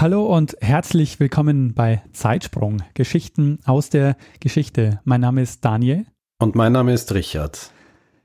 [0.00, 4.98] Hallo und herzlich willkommen bei Zeitsprung, Geschichten aus der Geschichte.
[5.04, 6.04] Mein Name ist Daniel.
[6.40, 7.70] Und mein Name ist Richard.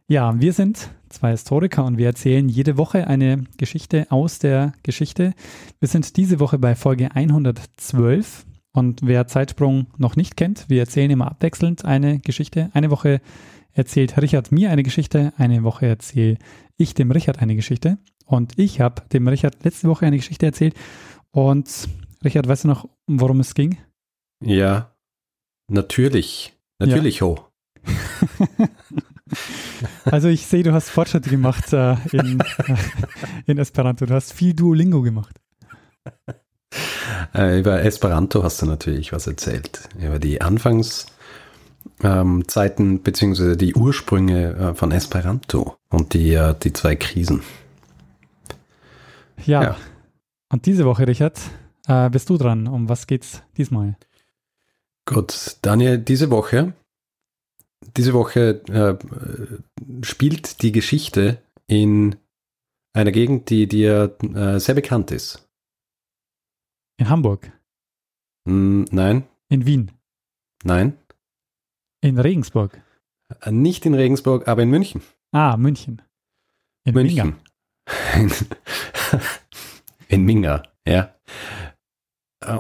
[0.08, 5.36] Ja, wir sind zwei Historiker und wir erzählen jede Woche eine Geschichte aus der Geschichte.
[5.80, 11.12] Wir sind diese Woche bei Folge 112 und wer Zeitsprung noch nicht kennt, wir erzählen
[11.12, 12.72] immer abwechselnd eine Geschichte.
[12.74, 13.22] Eine Woche
[13.74, 16.40] erzählt Richard mir eine Geschichte, eine Woche erzähle
[16.78, 18.00] ich dem Richard eine Geschichte.
[18.26, 20.76] Und ich habe dem Richard letzte Woche eine Geschichte erzählt
[21.32, 21.90] und
[22.24, 23.78] Richard, weißt du noch, worum es ging?
[24.44, 24.94] Ja,
[25.68, 26.54] natürlich.
[26.80, 27.28] Natürlich, ja.
[27.28, 27.40] ho.
[30.06, 32.76] also ich sehe, du hast Fortschritte gemacht äh, in, äh,
[33.46, 34.06] in Esperanto.
[34.06, 35.36] Du hast viel Duolingo gemacht.
[37.34, 39.90] Äh, über Esperanto hast du natürlich was erzählt.
[40.00, 41.12] Über die Anfangszeiten
[42.04, 47.42] ähm, beziehungsweise die Ursprünge äh, von Esperanto und die, äh, die zwei Krisen.
[49.46, 49.78] Ja, ja,
[50.52, 51.40] und diese Woche, Richard,
[51.88, 52.68] äh, bist du dran.
[52.68, 53.98] Um was geht's diesmal?
[55.06, 56.74] Gut, Daniel, diese Woche,
[57.98, 62.16] diese Woche äh, spielt die Geschichte in
[62.94, 65.48] einer Gegend, die dir äh, sehr bekannt ist.
[66.98, 67.52] In Hamburg?
[68.46, 69.24] Mm, nein.
[69.50, 69.92] In Wien?
[70.64, 70.98] Nein.
[72.02, 72.82] In Regensburg?
[73.42, 75.02] Äh, nicht in Regensburg, aber in München.
[75.32, 76.02] Ah, München.
[76.84, 77.36] In München.
[80.10, 81.14] in Minga, ja.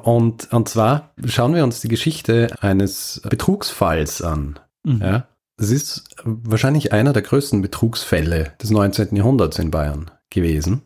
[0.04, 4.60] Und, und zwar schauen wir uns die Geschichte eines Betrugsfalls an.
[4.84, 5.02] Mhm.
[5.02, 5.28] Ja.
[5.58, 9.16] Es ist wahrscheinlich einer der größten Betrugsfälle des 19.
[9.16, 10.84] Jahrhunderts in Bayern gewesen.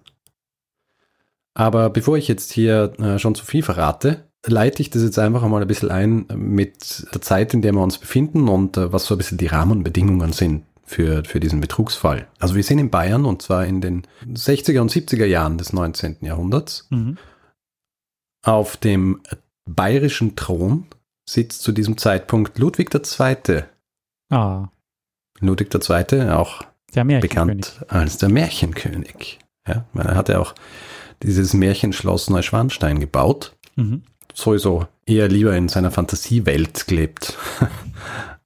[1.54, 5.44] Aber bevor ich jetzt hier äh, schon zu viel verrate, leite ich das jetzt einfach
[5.44, 9.06] einmal ein bisschen ein mit der Zeit, in der wir uns befinden und äh, was
[9.06, 12.28] so ein bisschen die Rahmenbedingungen sind für, für diesen Betrugsfall.
[12.40, 16.18] Also wir sind in Bayern und zwar in den 60er und 70er Jahren des 19.
[16.22, 16.88] Jahrhunderts.
[16.90, 17.18] Mhm.
[18.46, 19.22] Auf dem
[19.66, 20.86] bayerischen Thron
[21.28, 23.64] sitzt zu diesem Zeitpunkt Ludwig II.
[24.30, 24.68] Ah.
[25.40, 26.30] Ludwig II.
[26.30, 26.64] auch
[26.94, 29.40] bekannt als der Märchenkönig.
[29.68, 30.54] Ja, er hatte auch
[31.22, 33.56] dieses Märchenschloss Neuschwanstein gebaut.
[33.76, 34.04] Mhm.
[34.34, 37.38] Sowieso eher lieber in seiner Fantasiewelt gelebt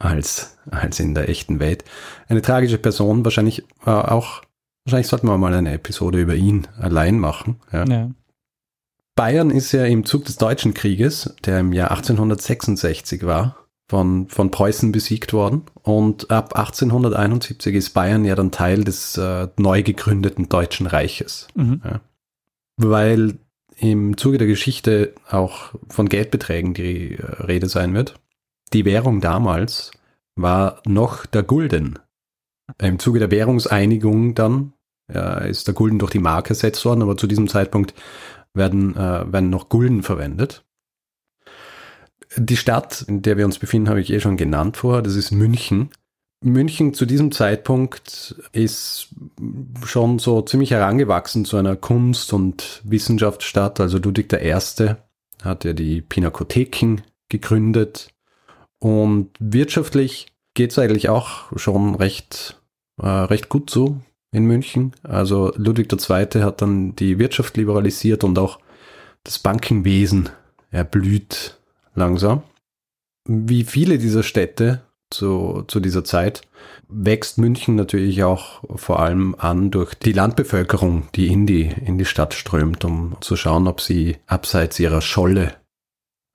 [0.08, 1.84] als, als in der echten Welt.
[2.28, 4.42] Eine tragische Person, wahrscheinlich äh, auch,
[4.86, 7.58] wahrscheinlich sollten wir mal eine Episode über ihn allein machen.
[7.72, 7.86] Ja.
[7.86, 8.12] ja.
[9.16, 13.58] Bayern ist ja im Zug des Deutschen Krieges, der im Jahr 1866 war,
[13.90, 15.64] von, von Preußen besiegt worden.
[15.82, 21.48] Und ab 1871 ist Bayern ja dann Teil des äh, neu gegründeten Deutschen Reiches.
[21.56, 21.82] Mhm.
[21.84, 22.02] Ja.
[22.78, 23.40] Weil
[23.76, 28.16] im Zuge der Geschichte auch von Geldbeträgen die äh, Rede sein wird.
[28.74, 29.92] Die Währung damals
[30.38, 32.00] war noch der Gulden.
[32.80, 34.74] Im Zuge der Währungseinigung dann
[35.14, 37.94] ja, ist der Gulden durch die Mark ersetzt worden, aber zu diesem Zeitpunkt
[38.54, 40.66] werden, äh, werden noch Gulden verwendet.
[42.36, 45.32] Die Stadt, in der wir uns befinden, habe ich eh schon genannt vorher, das ist
[45.32, 45.90] München.
[46.44, 49.10] München zu diesem Zeitpunkt ist
[49.84, 53.80] schon so ziemlich herangewachsen zu einer Kunst- und Wissenschaftsstadt.
[53.80, 54.54] Also Ludwig I.
[55.42, 58.10] hat ja die Pinakotheken gegründet.
[58.80, 62.62] Und wirtschaftlich geht es eigentlich auch schon recht,
[63.02, 63.98] äh, recht gut so
[64.32, 64.94] in München.
[65.04, 66.42] Also Ludwig II.
[66.42, 68.60] hat dann die Wirtschaft liberalisiert und auch
[69.24, 70.30] das Bankenwesen
[70.72, 71.60] erblüht
[71.96, 72.44] langsam.
[73.28, 76.42] Wie viele dieser Städte zu, zu dieser Zeit
[76.90, 82.06] wächst München natürlich auch vor allem an durch die Landbevölkerung, die in die, in die
[82.06, 85.56] Stadt strömt, um zu schauen, ob sie abseits ihrer Scholle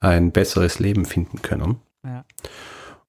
[0.00, 1.76] ein besseres Leben finden können.
[2.04, 2.24] Ja.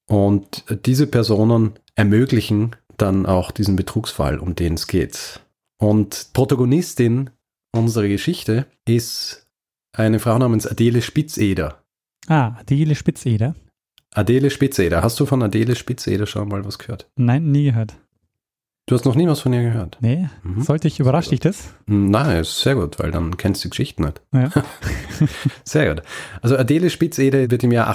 [0.06, 5.40] Und diese Personen ermöglichen dann auch diesen Betrugsfall, um den es geht.
[5.78, 7.30] Und Protagonistin
[7.72, 9.46] unserer Geschichte ist
[9.92, 11.82] eine Frau namens Adele Spitzeder.
[12.28, 13.54] Ah, Adele Spitzeder.
[14.12, 15.02] Adele Spitzeder.
[15.02, 17.10] Hast du von Adele Spitzeder schon mal was gehört?
[17.16, 17.94] Nein, nie gehört.
[18.86, 19.96] Du hast noch nie was von ihr gehört?
[20.00, 20.28] Nee.
[20.42, 20.60] Mhm.
[20.60, 21.74] Sollte ich, überrascht dich das?
[21.86, 24.20] Nein, ist sehr gut, weil dann kennst du die Geschichte nicht.
[24.32, 24.50] Ja.
[25.64, 26.04] sehr gut.
[26.42, 27.88] Also Adele Spitzeder wird im Jahr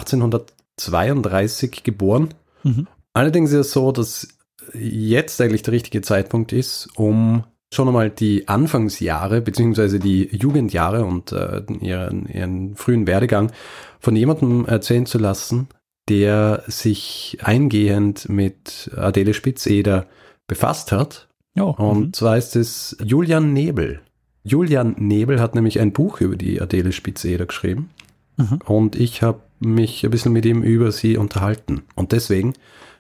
[0.88, 2.30] 1832 geboren.
[2.64, 2.88] Mhm.
[3.14, 4.28] Allerdings ist es so, dass
[4.74, 7.44] jetzt eigentlich der richtige Zeitpunkt ist, um
[7.74, 13.52] schon einmal die Anfangsjahre beziehungsweise die Jugendjahre und äh, ihren, ihren frühen Werdegang
[14.00, 15.68] von jemandem erzählen zu lassen,
[16.08, 20.08] der sich eingehend mit Adele Spitzeder
[20.48, 21.28] befasst hat.
[21.60, 22.14] Oh, und mhm.
[22.14, 24.02] zwar ist es Julian Nebel.
[24.44, 27.90] Julian Nebel hat nämlich ein Buch über die Adele Spitzeder geschrieben.
[28.38, 28.60] Mhm.
[28.66, 31.84] Und ich habe mich ein bisschen mit ihm über sie unterhalten.
[31.96, 32.54] Und deswegen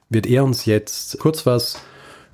[0.09, 1.85] wird er uns jetzt kurz was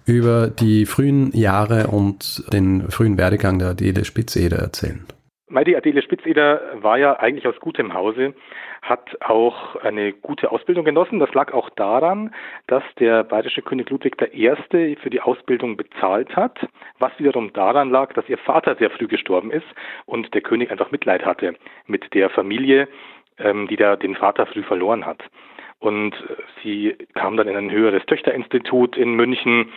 [0.05, 5.05] über die frühen Jahre und den frühen Werdegang der Adele Spitzeder erzählen.
[5.67, 8.33] Die Adele Spitzeder war ja eigentlich aus gutem Hause,
[8.81, 11.19] hat auch eine gute Ausbildung genossen.
[11.19, 12.33] Das lag auch daran,
[12.67, 14.95] dass der bayerische König Ludwig I.
[15.01, 16.59] für die Ausbildung bezahlt hat,
[16.99, 19.65] was wiederum daran lag, dass ihr Vater sehr früh gestorben ist
[20.05, 21.55] und der König einfach Mitleid hatte
[21.87, 22.87] mit der Familie,
[23.39, 25.23] ähm, die da den Vater früh verloren hat.
[25.79, 26.15] Und
[26.63, 29.71] sie kam dann in ein höheres Töchterinstitut in München.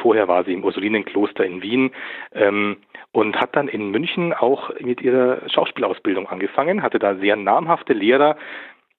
[0.00, 1.90] Vorher war sie im Ursulinenkloster in Wien
[2.32, 2.78] ähm,
[3.12, 8.36] und hat dann in München auch mit ihrer Schauspielausbildung angefangen, hatte da sehr namhafte Lehrer,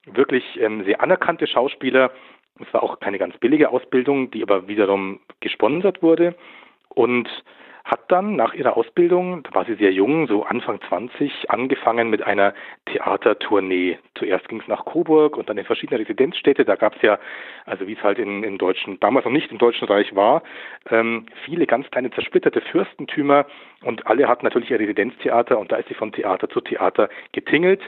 [0.05, 2.11] wirklich ähm, sehr anerkannte Schauspieler.
[2.59, 6.35] Es war auch keine ganz billige Ausbildung, die aber wiederum gesponsert wurde.
[6.89, 7.29] Und
[7.83, 12.23] hat dann nach ihrer Ausbildung, da war sie sehr jung, so Anfang 20, angefangen mit
[12.23, 12.53] einer
[12.85, 13.97] Theatertournee.
[14.15, 16.65] Zuerst ging es nach Coburg und dann in verschiedene Residenzstädte.
[16.65, 17.19] Da gab es ja,
[17.65, 20.43] also wie es halt in, in Deutschen, damals noch nicht im Deutschen Reich war,
[20.89, 23.45] ähm, viele ganz kleine zersplitterte Fürstentümer
[23.83, 27.81] und alle hatten natürlich ihr Residenztheater und da ist sie von Theater zu Theater getingelt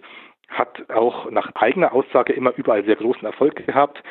[0.50, 4.04] hat auch nach eigener Aussage immer überall sehr großen Erfolg gehabt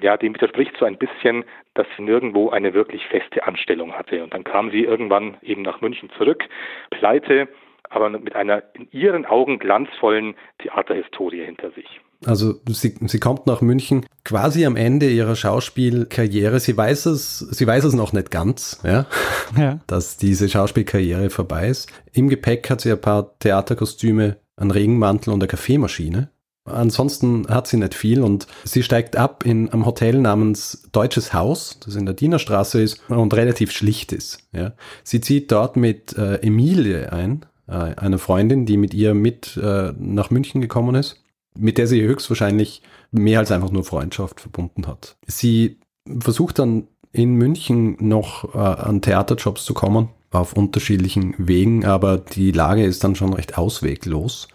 [0.00, 4.22] ja, dem widerspricht so ein bisschen, dass sie nirgendwo eine wirklich feste Anstellung hatte.
[4.22, 6.44] Und dann kam sie irgendwann eben nach München zurück,
[6.90, 7.48] pleite,
[7.90, 12.00] aber mit einer in ihren Augen glanzvollen Theaterhistorie hinter sich.
[12.26, 16.58] Also sie, sie kommt nach München quasi am Ende ihrer Schauspielkarriere.
[16.58, 19.06] Sie weiß es, sie weiß es noch nicht ganz, ja,
[19.56, 19.80] ja.
[19.86, 21.92] dass diese Schauspielkarriere vorbei ist.
[22.12, 26.30] Im Gepäck hat sie ein paar Theaterkostüme, einen Regenmantel und eine Kaffeemaschine.
[26.64, 31.78] Ansonsten hat sie nicht viel und sie steigt ab in einem Hotel namens Deutsches Haus,
[31.84, 34.38] das in der Dienerstraße ist und relativ schlicht ist.
[34.52, 34.72] Ja.
[35.02, 39.92] Sie zieht dort mit äh, Emilie ein, äh, einer Freundin, die mit ihr mit äh,
[39.98, 41.22] nach München gekommen ist,
[41.56, 42.80] mit der sie höchstwahrscheinlich
[43.10, 45.16] mehr als einfach nur Freundschaft verbunden hat.
[45.26, 45.78] Sie
[46.20, 52.52] versucht dann in München noch äh, an Theaterjobs zu kommen, auf unterschiedlichen Wegen, aber die
[52.52, 54.48] Lage ist dann schon recht ausweglos.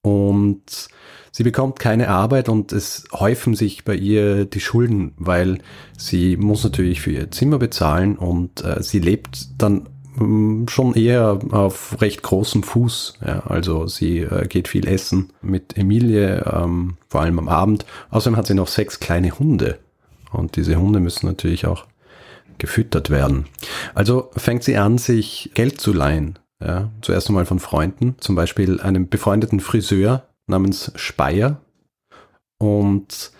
[0.00, 0.88] Und
[1.32, 5.58] Sie bekommt keine Arbeit und es häufen sich bei ihr die Schulden, weil
[5.96, 11.38] sie muss natürlich für ihr Zimmer bezahlen und äh, sie lebt dann mm, schon eher
[11.50, 13.18] auf recht großem Fuß.
[13.24, 17.86] Ja, also sie äh, geht viel essen mit Emilie, ähm, vor allem am Abend.
[18.10, 19.78] Außerdem hat sie noch sechs kleine Hunde
[20.32, 21.86] und diese Hunde müssen natürlich auch
[22.58, 23.46] gefüttert werden.
[23.94, 26.38] Also fängt sie an, sich Geld zu leihen.
[26.60, 31.60] Ja, zuerst einmal von Freunden, zum Beispiel einem befreundeten Friseur, namens Speyer.
[32.58, 33.32] Und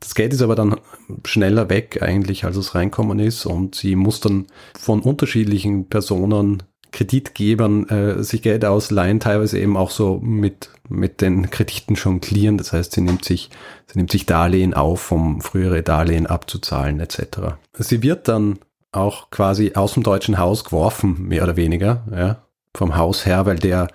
[0.00, 0.76] das Geld ist aber dann
[1.24, 3.46] schneller weg eigentlich, als es reinkommen ist.
[3.46, 4.46] Und sie muss dann
[4.78, 11.50] von unterschiedlichen Personen, Kreditgebern, äh, sich Geld ausleihen, teilweise eben auch so mit, mit den
[11.50, 12.58] Krediten jonglieren.
[12.58, 13.48] Das heißt, sie nimmt sich,
[13.86, 17.56] sie nimmt sich Darlehen auf, um frühere Darlehen abzuzahlen, etc.
[17.72, 18.58] Sie wird dann
[18.90, 22.42] auch quasi aus dem deutschen Haus geworfen, mehr oder weniger, ja
[22.76, 23.88] vom Haus her, weil der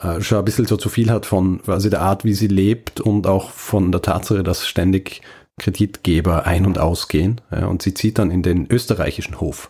[0.00, 3.00] äh, schon ein bisschen so zu viel hat von quasi der Art, wie sie lebt
[3.00, 5.22] und auch von der Tatsache, dass ständig
[5.58, 7.40] Kreditgeber ein- und ausgehen.
[7.50, 9.68] Ja, und sie zieht dann in den österreichischen Hof.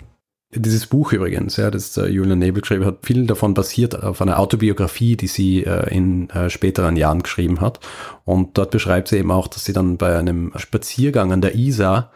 [0.57, 4.39] Dieses Buch übrigens, ja, das äh, Julian Nebel geschrieben hat, viel davon basiert auf einer
[4.39, 7.81] Autobiografie, die sie äh, in äh, späteren Jahren geschrieben hat.
[8.25, 12.13] Und dort beschreibt sie eben auch, dass sie dann bei einem Spaziergang an der Isar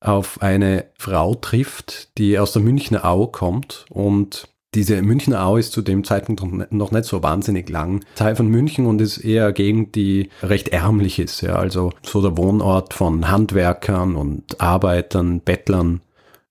[0.00, 5.72] auf eine Frau trifft, die aus der Münchner Au kommt und diese Münchner Au ist
[5.72, 8.04] zu dem Zeitpunkt noch nicht so wahnsinnig lang.
[8.14, 11.40] Teil von München und ist eher Gegend, die recht ärmlich ist.
[11.40, 16.00] Ja, also so der Wohnort von Handwerkern und Arbeitern, Bettlern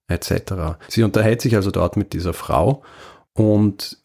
[0.08, 0.78] etc.
[0.88, 2.82] Sie unterhält sich also dort mit dieser Frau
[3.34, 3.98] und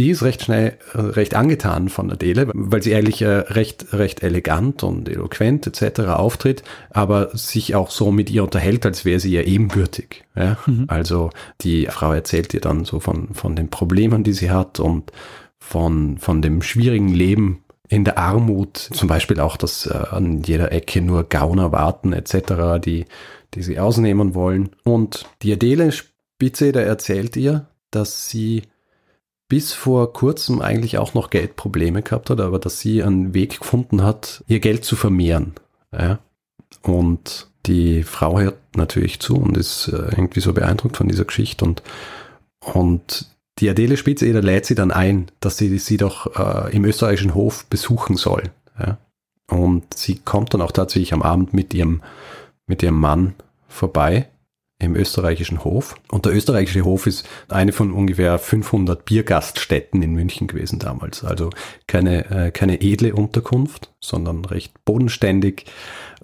[0.00, 4.22] die ist recht schnell äh, recht angetan von Adele, weil sie eigentlich äh, recht, recht
[4.22, 6.00] elegant und eloquent etc.
[6.08, 10.24] auftritt, aber sich auch so mit ihr unterhält, als wäre sie ihr ebenbürtig.
[10.34, 10.56] Ja?
[10.64, 10.86] Mhm.
[10.88, 11.28] Also
[11.60, 15.12] die Frau erzählt ihr dann so von, von den Problemen, die sie hat und
[15.58, 20.72] von, von dem schwierigen Leben in der Armut, zum Beispiel auch, dass äh, an jeder
[20.72, 23.04] Ecke nur Gauner warten etc., die,
[23.52, 24.70] die sie ausnehmen wollen.
[24.82, 28.62] Und die Adele Spitze, der erzählt ihr, dass sie
[29.50, 34.02] bis vor kurzem eigentlich auch noch Geldprobleme gehabt hat, aber dass sie einen Weg gefunden
[34.02, 35.54] hat, ihr Geld zu vermehren.
[35.92, 36.20] Ja?
[36.82, 41.64] Und die Frau hört natürlich zu und ist äh, irgendwie so beeindruckt von dieser Geschichte
[41.64, 41.82] und
[42.74, 43.26] Und
[43.58, 47.66] die Adele Spitzeder lädt sie dann ein, dass sie sie doch äh, im österreichischen Hof
[47.66, 48.44] besuchen soll.
[48.78, 48.98] Ja?
[49.50, 52.02] Und sie kommt dann auch tatsächlich am Abend mit ihrem,
[52.66, 53.34] mit ihrem Mann
[53.66, 54.28] vorbei
[54.80, 55.94] im österreichischen Hof.
[56.10, 61.22] Und der österreichische Hof ist eine von ungefähr 500 Biergaststätten in München gewesen damals.
[61.22, 61.50] Also
[61.86, 65.66] keine, äh, keine edle Unterkunft, sondern recht bodenständig,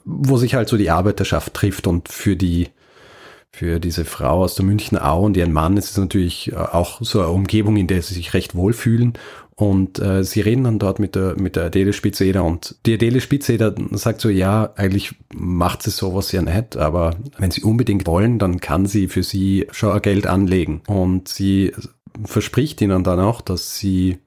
[0.05, 2.69] wo sich halt so die Arbeiterschaft trifft und für die
[3.53, 6.99] für diese Frau aus der Münchner Au und ihren Mann ist es natürlich äh, auch
[7.01, 9.15] so eine Umgebung, in der sie sich recht wohlfühlen
[9.59, 13.23] und äh, sie reden dann dort mit der, mit der Adele Spitzeder und die Adele
[13.23, 18.39] Spitzeder sagt so, ja, eigentlich macht sie sowas ja nicht, aber wenn sie unbedingt wollen,
[18.39, 20.83] dann kann sie für sie schon Geld anlegen.
[20.87, 21.73] Und sie
[22.27, 24.19] verspricht ihnen dann auch, dass sie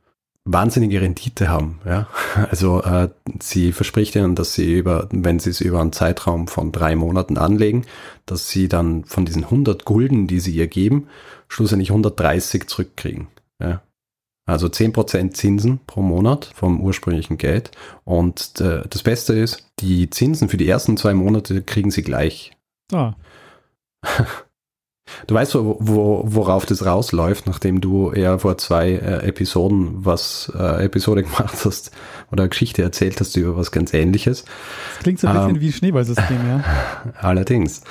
[0.45, 1.79] wahnsinnige Rendite haben.
[1.85, 2.07] Ja?
[2.49, 3.09] Also äh,
[3.39, 7.37] sie verspricht ihnen, dass sie über, wenn sie es über einen Zeitraum von drei Monaten
[7.37, 7.85] anlegen,
[8.25, 11.07] dass sie dann von diesen 100 Gulden, die sie ihr geben,
[11.49, 13.27] schlussendlich 130 zurückkriegen.
[13.61, 13.83] Ja?
[14.49, 17.71] Also 10% Zinsen pro Monat vom ursprünglichen Geld.
[18.03, 22.51] Und äh, das Beste ist, die Zinsen für die ersten zwei Monate kriegen sie gleich.
[22.91, 23.13] Ah.
[25.25, 30.51] Du weißt, wo, wo, worauf das rausläuft, nachdem du ja vor zwei äh, Episoden was
[30.55, 31.89] äh, Episode gemacht hast
[32.31, 34.45] oder Geschichte erzählt hast über was ganz ähnliches.
[34.93, 36.63] Das klingt so ein bisschen ähm, wie Schneeballsystem, ja.
[37.19, 37.81] Allerdings.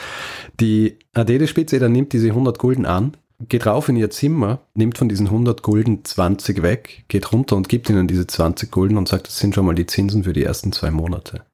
[0.61, 4.99] Die Adele Spitze, dann nimmt diese 100 Gulden an geht rauf in ihr Zimmer, nimmt
[4.99, 9.09] von diesen 100 Gulden 20 weg, geht runter und gibt ihnen diese 20 Gulden und
[9.09, 11.45] sagt, das sind schon mal die Zinsen für die ersten zwei Monate.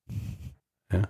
[0.91, 1.03] Ja.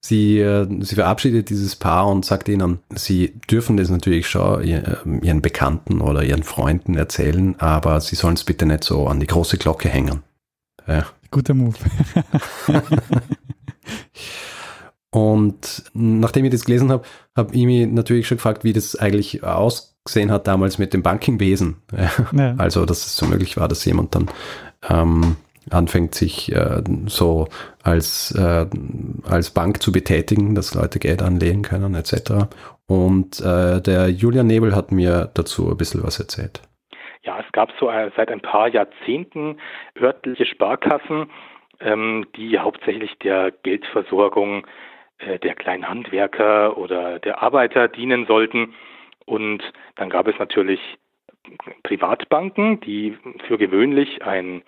[0.00, 5.42] Sie, äh, sie verabschiedet dieses Paar und sagt ihnen, sie dürfen das natürlich schon ihren
[5.42, 9.58] Bekannten oder ihren Freunden erzählen, aber sie sollen es bitte nicht so an die große
[9.58, 10.22] Glocke hängen.
[10.86, 11.06] Ja.
[11.30, 11.76] Guter Move.
[15.14, 17.04] Und nachdem ich das gelesen habe,
[17.36, 21.76] habe ich mich natürlich schon gefragt, wie das eigentlich ausgesehen hat damals mit dem Banking-Wesen.
[22.32, 22.56] Ja.
[22.58, 24.28] Also, dass es so möglich war, dass jemand dann
[24.90, 25.36] ähm,
[25.70, 27.46] anfängt, sich äh, so
[27.84, 28.66] als, äh,
[29.30, 32.48] als Bank zu betätigen, dass Leute Geld anlegen können, etc.
[32.88, 36.60] Und äh, der Julian Nebel hat mir dazu ein bisschen was erzählt.
[37.22, 39.58] Ja, es gab so äh, seit ein paar Jahrzehnten
[39.96, 41.30] örtliche Sparkassen,
[41.78, 44.68] ähm, die hauptsächlich der Geldversorgung äh,
[45.26, 48.74] der kleinen Handwerker oder der Arbeiter dienen sollten.
[49.26, 49.62] Und
[49.96, 50.80] dann gab es natürlich
[51.82, 53.16] Privatbanken, die
[53.46, 54.62] für gewöhnlich ein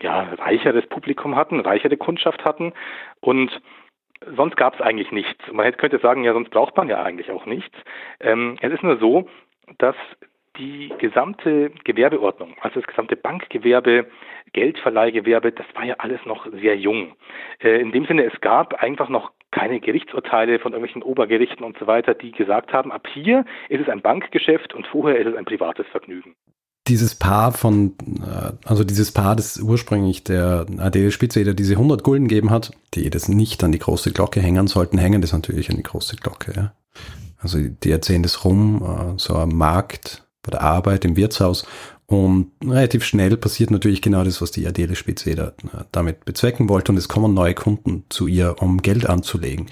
[0.00, 2.72] ja, reicheres Publikum hatten, reichere Kundschaft hatten.
[3.20, 3.60] Und
[4.36, 5.40] sonst gab es eigentlich nichts.
[5.52, 7.76] Man könnte sagen, ja, sonst braucht man ja eigentlich auch nichts.
[8.20, 9.28] Ähm, es ist nur so,
[9.78, 9.96] dass
[10.56, 14.06] die gesamte Gewerbeordnung, also das gesamte Bankgewerbe,
[14.52, 17.14] Geldverleihgewerbe, das war ja alles noch sehr jung.
[17.62, 21.86] Äh, in dem Sinne, es gab einfach noch keine Gerichtsurteile von irgendwelchen Obergerichten und so
[21.86, 25.44] weiter, die gesagt haben, ab hier ist es ein Bankgeschäft und vorher ist es ein
[25.44, 26.34] privates Vergnügen.
[26.86, 32.28] Dieses Paar von, äh, also dieses Paar, das ursprünglich der Adele Spitzeder diese 100 Gulden
[32.28, 35.76] gegeben hat, die das nicht an die große Glocke hängen sollten, hängen das natürlich an
[35.76, 36.52] die große Glocke.
[36.56, 36.72] Ja.
[37.38, 41.66] Also die erzählen das rum, äh, so am Markt, bei der Arbeit, im Wirtshaus
[42.10, 46.90] und relativ schnell passiert natürlich genau das, was die Adele Spitzeder äh, damit bezwecken wollte.
[46.90, 49.66] Und es kommen neue Kunden zu ihr, um Geld anzulegen.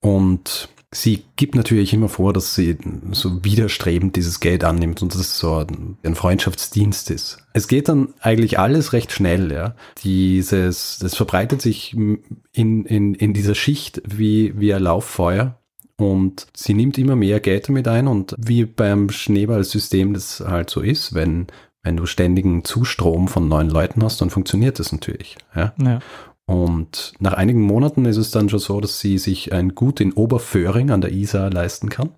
[0.00, 2.78] Und sie gibt natürlich immer vor, dass sie
[3.12, 5.64] so widerstrebend dieses Geld annimmt und dass es so
[6.02, 7.38] ein Freundschaftsdienst ist.
[7.52, 9.76] Es geht dann eigentlich alles recht schnell, ja.
[10.02, 15.54] Dieses, das verbreitet sich in, in, in dieser Schicht wie, wie ein Lauffeuer.
[16.00, 20.80] Und sie nimmt immer mehr Geld mit ein und wie beim Schneeballsystem das halt so
[20.80, 21.48] ist, wenn
[21.82, 25.36] wenn du ständigen Zustrom von neuen Leuten hast, dann funktioniert das natürlich.
[25.54, 25.72] Ja?
[25.82, 26.00] ja.
[26.46, 30.12] Und nach einigen Monaten ist es dann schon so, dass sie sich ein Gut in
[30.12, 32.10] Oberföhring an der Isar leisten kann.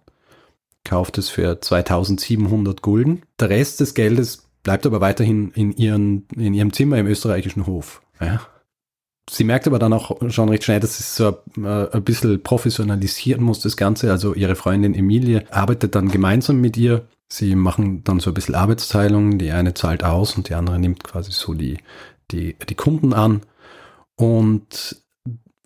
[0.85, 3.23] Kauft es für 2700 Gulden.
[3.39, 8.03] Der Rest des Geldes bleibt aber weiterhin in, ihren, in ihrem Zimmer im österreichischen Hof.
[8.21, 8.41] Ja?
[9.29, 12.43] Sie merkt aber dann auch schon recht schnell, dass es so ein, äh, ein bisschen
[12.43, 14.11] professionalisieren muss, das Ganze.
[14.11, 18.55] Also ihre Freundin Emilie arbeitet dann gemeinsam mit ihr Sie machen dann so ein bisschen
[18.55, 19.39] Arbeitsteilung.
[19.39, 21.79] Die eine zahlt aus und die andere nimmt quasi so die,
[22.31, 23.43] die, die Kunden an.
[24.17, 24.97] Und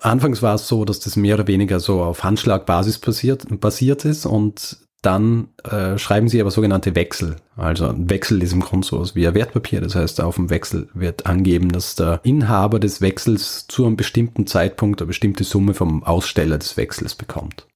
[0.01, 4.27] anfangs war es so, dass das mehr oder weniger so auf Handschlagbasis basiert, basiert ist
[4.27, 7.37] und dann äh, schreiben sie aber sogenannte Wechsel.
[7.57, 9.81] Also ein Wechsel ist im Grunde so wie ein Wertpapier.
[9.81, 14.47] Das heißt, auf dem Wechsel wird angeben, dass der Inhaber des Wechsels zu einem bestimmten
[14.47, 17.67] Zeitpunkt eine bestimmte Summe vom Aussteller des Wechsels bekommt.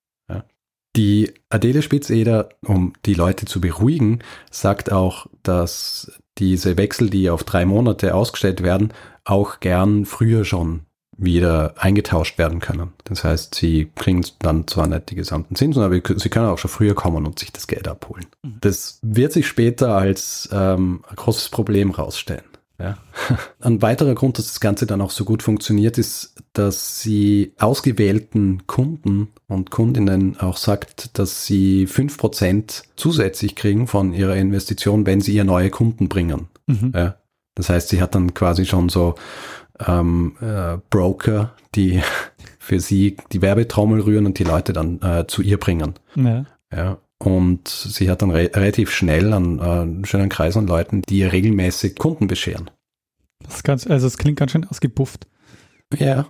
[0.99, 4.19] Die Adele Spitzeder, um die Leute zu beruhigen,
[4.51, 8.93] sagt auch, dass diese Wechsel, die auf drei Monate ausgestellt werden,
[9.25, 10.81] auch gern früher schon
[11.17, 12.95] wieder eingetauscht werden können.
[13.05, 16.71] Das heißt, sie kriegen dann zwar nicht die gesamten Zinsen, aber sie können auch schon
[16.71, 18.27] früher kommen und sich das Geld abholen.
[18.43, 18.57] Mhm.
[18.61, 22.48] Das wird sich später als ähm, ein großes Problem rausstellen.
[22.81, 22.97] Ja.
[23.61, 28.67] Ein weiterer Grund, dass das Ganze dann auch so gut funktioniert, ist, dass sie ausgewählten
[28.67, 35.21] Kunden und Kundinnen auch sagt, dass sie fünf Prozent zusätzlich kriegen von ihrer Investition, wenn
[35.21, 36.49] sie ihr neue Kunden bringen.
[36.67, 36.93] Mhm.
[36.95, 37.17] Ja.
[37.55, 39.17] Das heißt, sie hat dann quasi schon so
[39.85, 42.01] ähm, äh, Broker, die
[42.59, 45.95] für sie die Werbetrommel rühren und die Leute dann äh, zu ihr bringen.
[46.15, 46.45] Ja.
[46.73, 46.99] ja.
[47.19, 51.19] Und sie hat dann re relativ schnell einen, äh, einen schönen Kreis an Leuten, die
[51.19, 52.71] ihr regelmäßig Kunden bescheren.
[53.45, 55.27] Das, ganz, also das klingt ganz schön ausgepufft.
[55.97, 56.27] Ja.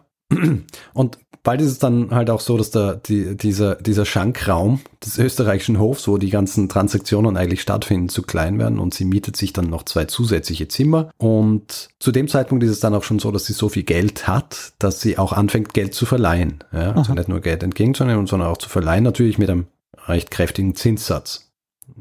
[0.95, 5.19] Und bald ist es dann halt auch so, dass da die, dieser, dieser Schankraum des
[5.19, 9.55] österreichischen Hofs, wo die ganzen Transaktionen eigentlich stattfinden, zu klein werden und sie mietet sich
[9.55, 11.11] dann noch zwei zusätzliche Zimmer.
[11.17, 14.29] Und zu dem Zeitpunkt ist es dann auch schon so, dass sie so viel Geld
[14.29, 16.63] hat, dass sie auch anfängt, Geld zu verleihen.
[16.73, 19.67] Ja, also nicht nur Geld entgegenzunehmen, sondern auch zu verleihen, natürlich mit einem
[20.09, 21.49] recht kräftigen Zinssatz.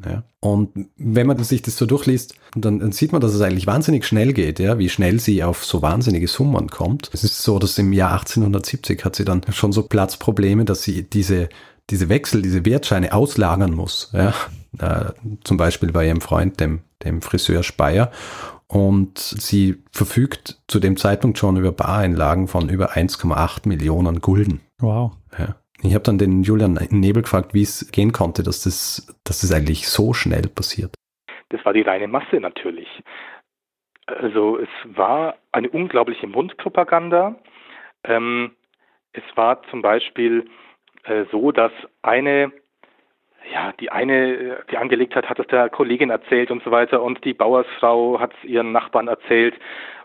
[0.05, 0.23] Ja.
[0.39, 4.05] Und wenn man sich das so durchliest, dann, dann, sieht man, dass es eigentlich wahnsinnig
[4.05, 7.09] schnell geht, ja, wie schnell sie auf so wahnsinnige Summen kommt.
[7.13, 11.03] Es ist so, dass im Jahr 1870 hat sie dann schon so Platzprobleme, dass sie
[11.03, 11.49] diese,
[11.89, 14.11] diese Wechsel, diese Wertscheine auslagern muss.
[14.13, 14.33] Ja.
[14.79, 18.11] Äh, zum Beispiel bei ihrem Freund, dem, dem Friseur Speyer.
[18.67, 24.59] Und sie verfügt zu dem Zeitpunkt schon über Bareinlagen von über 1,8 Millionen Gulden.
[24.79, 25.13] Wow.
[25.37, 25.55] Ja.
[25.83, 29.53] Ich habe dann den Julian Nebel gefragt, wie es gehen konnte, dass das, dass das
[29.53, 30.93] eigentlich so schnell passiert.
[31.49, 32.87] Das war die reine Masse natürlich.
[34.07, 37.35] Also es war eine unglaubliche Mundpropaganda.
[38.03, 38.55] Ähm,
[39.13, 40.49] es war zum Beispiel
[41.03, 42.51] äh, so, dass eine,
[43.53, 47.23] ja, die eine, die angelegt hat, hat es der Kollegin erzählt und so weiter und
[47.23, 49.55] die Bauersfrau hat es ihren Nachbarn erzählt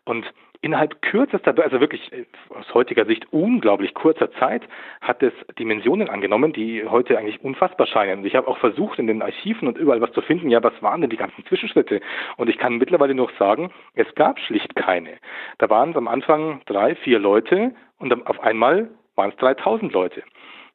[0.05, 0.27] und
[0.63, 4.63] innerhalb kürzester, also wirklich äh, aus heutiger Sicht unglaublich kurzer Zeit,
[5.01, 8.21] hat es Dimensionen angenommen, die heute eigentlich unfassbar scheinen.
[8.21, 10.73] Und ich habe auch versucht, in den Archiven und überall was zu finden, ja, was
[10.81, 12.01] waren denn die ganzen Zwischenschritte?
[12.37, 15.19] Und ich kann mittlerweile noch sagen, es gab schlicht keine.
[15.59, 20.23] Da waren es am Anfang drei, vier Leute und auf einmal waren es 3000 Leute.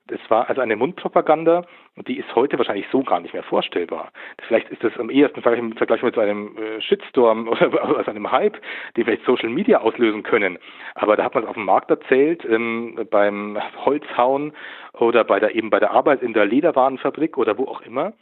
[0.08, 1.66] Das war also eine Mundpropaganda,
[2.08, 4.12] die ist heute wahrscheinlich so gar nicht mehr vorstellbar.
[4.48, 8.58] Vielleicht ist das am ehesten im Vergleich mit einem äh, Shitstorm oder also einem Hype,
[8.96, 10.58] den vielleicht Social Media auslösen können.
[10.96, 14.54] Aber da hat man es auf dem Markt erzählt, ähm, beim Holzhauen
[14.94, 18.14] oder bei der eben bei der Arbeit in der Lederwarenfabrik oder wo auch immer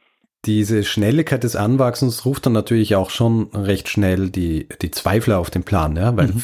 [0.46, 5.50] diese Schnelligkeit des Anwachsens ruft dann natürlich auch schon recht schnell die, die Zweifler auf
[5.50, 6.44] den Plan, ja, weil mhm.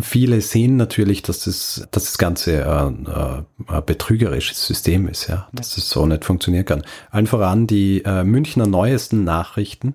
[0.00, 5.76] viele sehen natürlich, dass das, dass das Ganze ein, ein betrügerisches System ist, ja, dass
[5.78, 6.82] es so nicht funktionieren kann.
[7.10, 9.94] Allen voran die äh, Münchner neuesten Nachrichten,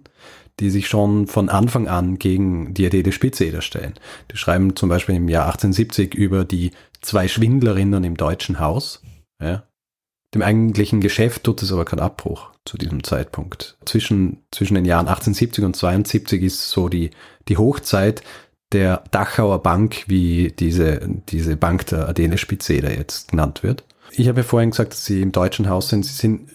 [0.60, 3.94] die sich schon von Anfang an gegen die Idee der Spitzeder stellen.
[4.32, 9.02] Die schreiben zum Beispiel im Jahr 1870 über die zwei Schwindlerinnen im Deutschen Haus,
[9.42, 9.64] ja,
[10.34, 13.78] dem eigentlichen Geschäft tut es aber keinen Abbruch zu diesem Zeitpunkt.
[13.86, 17.12] Zwischen, zwischen den Jahren 1870 und 72 ist so die,
[17.48, 18.24] die Hochzeit
[18.72, 23.84] der Dachauer Bank, wie diese, diese Bank der Adele Spitzeder jetzt genannt wird.
[24.12, 26.06] Ich habe ja vorhin gesagt, dass Sie im deutschen Haus sind.
[26.06, 26.50] Sie sind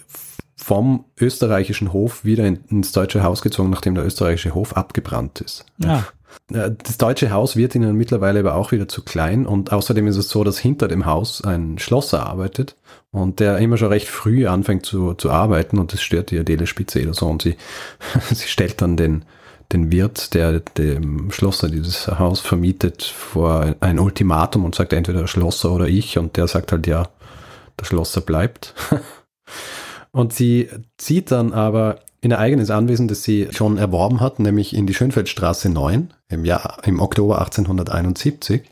[0.57, 5.65] vom österreichischen Hof wieder ins deutsche Haus gezogen, nachdem der österreichische Hof abgebrannt ist.
[5.79, 6.07] Ja.
[6.49, 9.47] Das deutsche Haus wird ihnen mittlerweile aber auch wieder zu klein.
[9.47, 12.77] Und außerdem ist es so, dass hinter dem Haus ein Schlosser arbeitet
[13.11, 15.79] und der immer schon recht früh anfängt zu, zu arbeiten.
[15.79, 17.27] Und das stört die Adele Spitze oder so.
[17.27, 17.57] Und sie,
[18.31, 19.25] sie stellt dann den,
[19.73, 25.27] den Wirt, der dem Schlosser dieses Haus vermietet, vor ein Ultimatum und sagt entweder der
[25.27, 26.17] Schlosser oder ich.
[26.17, 27.09] Und der sagt halt ja,
[27.79, 28.75] der Schlosser bleibt.
[30.13, 34.75] und sie zieht dann aber in ein eigenes Anwesen, das sie schon erworben hat, nämlich
[34.75, 38.63] in die Schönfeldstraße 9 im Jahr, im Oktober 1871.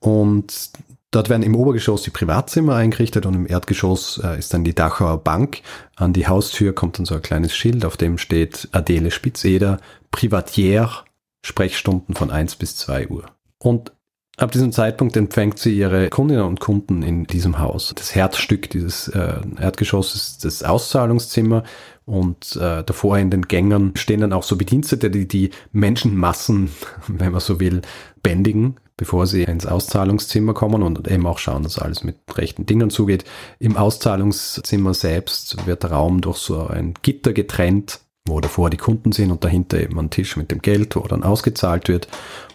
[0.00, 0.70] Und
[1.10, 5.18] dort werden im Obergeschoss die Privatzimmer eingerichtet und im Erdgeschoss äh, ist dann die Dachauer
[5.18, 5.62] Bank.
[5.96, 9.80] An die Haustür kommt dann so ein kleines Schild, auf dem steht Adele Spitzeder,
[10.12, 11.04] Privatière,
[11.42, 13.24] Sprechstunden von 1 bis 2 Uhr.
[13.58, 13.92] Und
[14.38, 17.92] Ab diesem Zeitpunkt empfängt sie ihre Kundinnen und Kunden in diesem Haus.
[17.96, 21.64] Das Herzstück dieses äh, Erdgeschosses ist das Auszahlungszimmer
[22.08, 26.70] und äh, davor in den Gängen stehen dann auch so Bedienstete, die die Menschenmassen,
[27.08, 27.82] wenn man so will,
[28.22, 32.90] bändigen, bevor sie ins Auszahlungszimmer kommen und eben auch schauen, dass alles mit rechten Dingen
[32.90, 33.24] zugeht.
[33.58, 39.12] Im Auszahlungszimmer selbst wird der Raum durch so ein Gitter getrennt wo davor die Kunden
[39.12, 42.08] sind und dahinter eben ein Tisch mit dem Geld, wo dann ausgezahlt wird,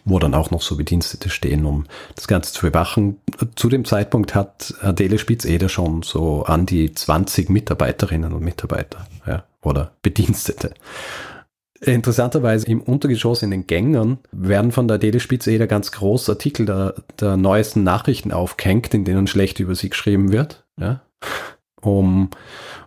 [0.06, 1.86] wo dann auch noch so Bedienstete stehen, um
[2.16, 3.20] das Ganze zu überwachen.
[3.56, 9.44] Zu dem Zeitpunkt hat Adele Spitz-Eder schon so an die 20 Mitarbeiterinnen und Mitarbeiter ja,
[9.62, 10.74] oder Bedienstete.
[11.80, 16.96] Interessanterweise im Untergeschoss in den Gängen werden von der Adele Spitzeder ganz groß Artikel der,
[17.20, 21.02] der neuesten Nachrichten aufgehängt, in denen schlecht über sie geschrieben wird, ja,
[21.82, 22.30] um,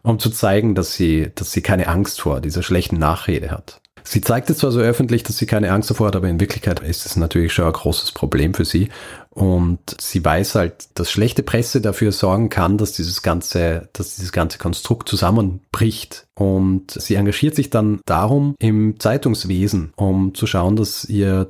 [0.03, 3.83] um zu zeigen, dass sie, dass sie keine Angst vor dieser schlechten Nachrede hat.
[4.07, 6.79] Sie zeigt es zwar so öffentlich, dass sie keine Angst davor hat, aber in Wirklichkeit
[6.79, 8.89] ist es natürlich schon ein großes Problem für sie.
[9.31, 14.31] Und sie weiß halt, dass schlechte Presse dafür sorgen kann, dass dieses ganze, dass dieses
[14.31, 16.29] ganze Konstrukt zusammenbricht.
[16.35, 21.49] Und sie engagiert sich dann darum im Zeitungswesen, um zu schauen, dass ihr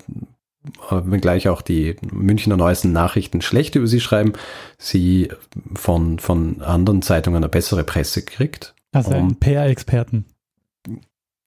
[0.91, 4.33] äh, wenngleich auch die Münchner neuesten Nachrichten schlecht über sie schreiben,
[4.79, 5.29] sie
[5.75, 8.75] von, von anderen Zeitungen eine bessere Presse kriegt.
[8.93, 10.25] Also ein PR-Experten.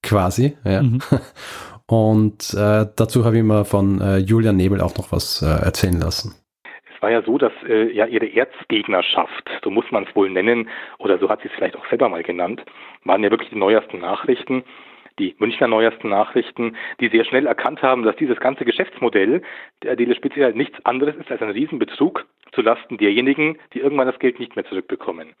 [0.02, 0.82] Quasi, ja.
[0.82, 1.00] Mhm.
[1.86, 5.98] Und äh, dazu habe ich mir von äh, Julian Nebel auch noch was äh, erzählen
[5.98, 6.36] lassen.
[6.94, 10.68] Es war ja so, dass äh, ja ihre Erzgegnerschaft, so muss man es wohl nennen,
[10.98, 12.62] oder so hat sie es vielleicht auch selber mal genannt,
[13.04, 14.62] waren ja wirklich die neuesten Nachrichten,
[15.18, 19.42] die Münchner neuesten Nachrichten, die sehr schnell erkannt haben, dass dieses ganze Geschäftsmodell
[19.82, 24.18] der Adele Spitze halt nichts anderes ist als ein Riesenbetrug zulasten derjenigen, die irgendwann das
[24.18, 25.34] Geld nicht mehr zurückbekommen.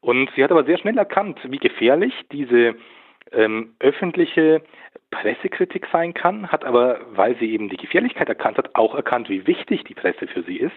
[0.00, 2.74] Und sie hat aber sehr schnell erkannt, wie gefährlich diese
[3.32, 4.62] ähm, öffentliche
[5.10, 9.46] Pressekritik sein kann, hat aber, weil sie eben die Gefährlichkeit erkannt hat, auch erkannt, wie
[9.46, 10.74] wichtig die Presse für sie ist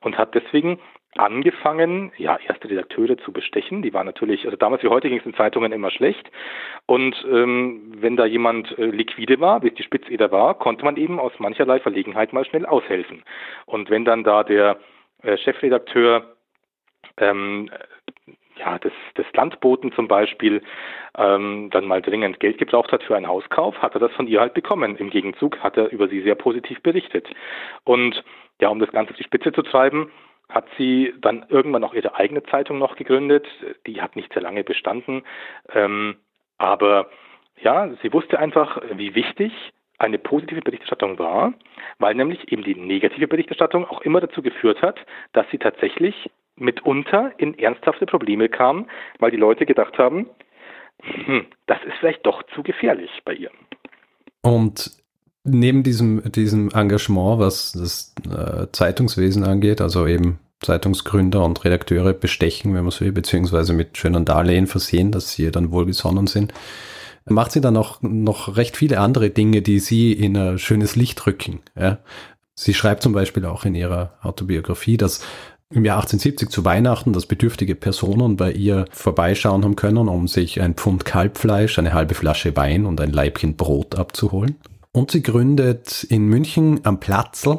[0.00, 0.78] und hat deswegen
[1.16, 3.82] angefangen, ja, erste Redakteure zu bestechen.
[3.82, 6.30] Die waren natürlich, also damals wie heute ging es in Zeitungen immer schlecht.
[6.86, 10.96] Und ähm, wenn da jemand äh, liquide war, wie es die Spitzeder war, konnte man
[10.96, 13.22] eben aus mancherlei Verlegenheit mal schnell aushelfen.
[13.64, 14.78] Und wenn dann da der
[15.22, 16.36] äh, Chefredakteur
[17.16, 17.70] ähm,
[18.58, 20.62] ja, des, des Landboten zum Beispiel
[21.16, 24.40] ähm, dann mal dringend Geld gebraucht hat für einen Hauskauf, hat er das von ihr
[24.40, 24.96] halt bekommen.
[24.96, 27.28] Im Gegenzug hat er über sie sehr positiv berichtet.
[27.84, 28.22] Und
[28.60, 30.10] ja, um das Ganze auf die Spitze zu treiben,
[30.48, 33.46] hat sie dann irgendwann auch ihre eigene Zeitung noch gegründet.
[33.86, 35.22] Die hat nicht sehr lange bestanden.
[35.72, 36.16] Ähm,
[36.56, 37.10] aber
[37.60, 39.52] ja, sie wusste einfach, wie wichtig
[39.98, 41.54] eine positive Berichterstattung war,
[41.98, 44.98] weil nämlich eben die negative Berichterstattung auch immer dazu geführt hat,
[45.32, 48.86] dass sie tatsächlich mitunter in ernsthafte Probleme kam,
[49.18, 50.26] weil die Leute gedacht haben,
[51.02, 53.50] hm, das ist vielleicht doch zu gefährlich bei ihr.
[54.42, 54.90] Und
[55.44, 62.74] neben diesem, diesem Engagement, was das äh, Zeitungswesen angeht, also eben Zeitungsgründer und Redakteure bestechen,
[62.74, 66.52] wenn man so will, beziehungsweise mit schönen Darlehen versehen, dass sie dann wohlgesonnen sind,
[67.26, 71.26] macht sie dann auch noch recht viele andere Dinge, die sie in ein schönes Licht
[71.26, 71.60] rücken.
[71.76, 71.98] Ja.
[72.54, 75.24] Sie schreibt zum Beispiel auch in ihrer Autobiografie, dass
[75.70, 80.60] im Jahr 1870 zu Weihnachten, dass bedürftige Personen bei ihr vorbeischauen haben können, um sich
[80.62, 84.56] ein Pfund Kalbfleisch, eine halbe Flasche Wein und ein Leibchen Brot abzuholen.
[84.92, 87.58] Und sie gründet in München am Platzl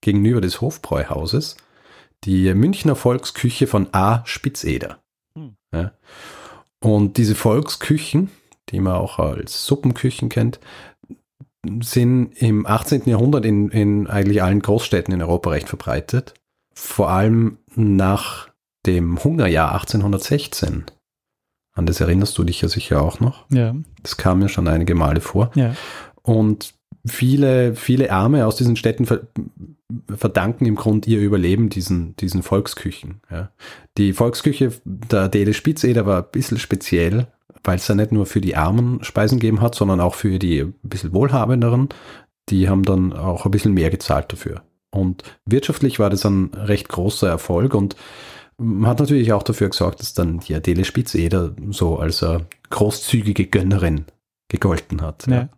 [0.00, 1.56] gegenüber des Hofbräuhauses
[2.24, 4.22] die Münchner Volksküche von A.
[4.24, 4.98] Spitzeder.
[5.34, 5.56] Hm.
[5.72, 5.92] Ja.
[6.80, 8.30] Und diese Volksküchen,
[8.70, 10.60] die man auch als Suppenküchen kennt,
[11.80, 13.02] sind im 18.
[13.06, 16.34] Jahrhundert in, in eigentlich allen Großstädten in Europa recht verbreitet
[16.78, 18.48] vor allem nach
[18.86, 20.84] dem Hungerjahr 1816.
[21.74, 23.46] An das erinnerst du dich ja sicher auch noch.
[23.50, 23.74] Ja.
[24.02, 25.50] Das kam ja schon einige Male vor.
[25.54, 25.74] Ja.
[26.22, 29.06] Und viele, viele Arme aus diesen Städten
[30.14, 33.20] verdanken im Grund ihr Überleben diesen, diesen Volksküchen.
[33.30, 33.50] Ja.
[33.96, 37.26] Die Volksküche der Adele Spitzeder war ein bisschen speziell,
[37.64, 40.60] weil es ja nicht nur für die Armen Speisen gegeben hat, sondern auch für die
[40.60, 41.88] ein bisschen Wohlhabenderen.
[42.50, 44.62] Die haben dann auch ein bisschen mehr gezahlt dafür.
[44.90, 47.96] Und wirtschaftlich war das ein recht großer Erfolg und
[48.82, 54.06] hat natürlich auch dafür gesorgt, dass dann die Adele Spitzeder so als eine großzügige Gönnerin
[54.48, 55.26] gegolten hat.
[55.26, 55.34] Ja.
[55.34, 55.48] Ja.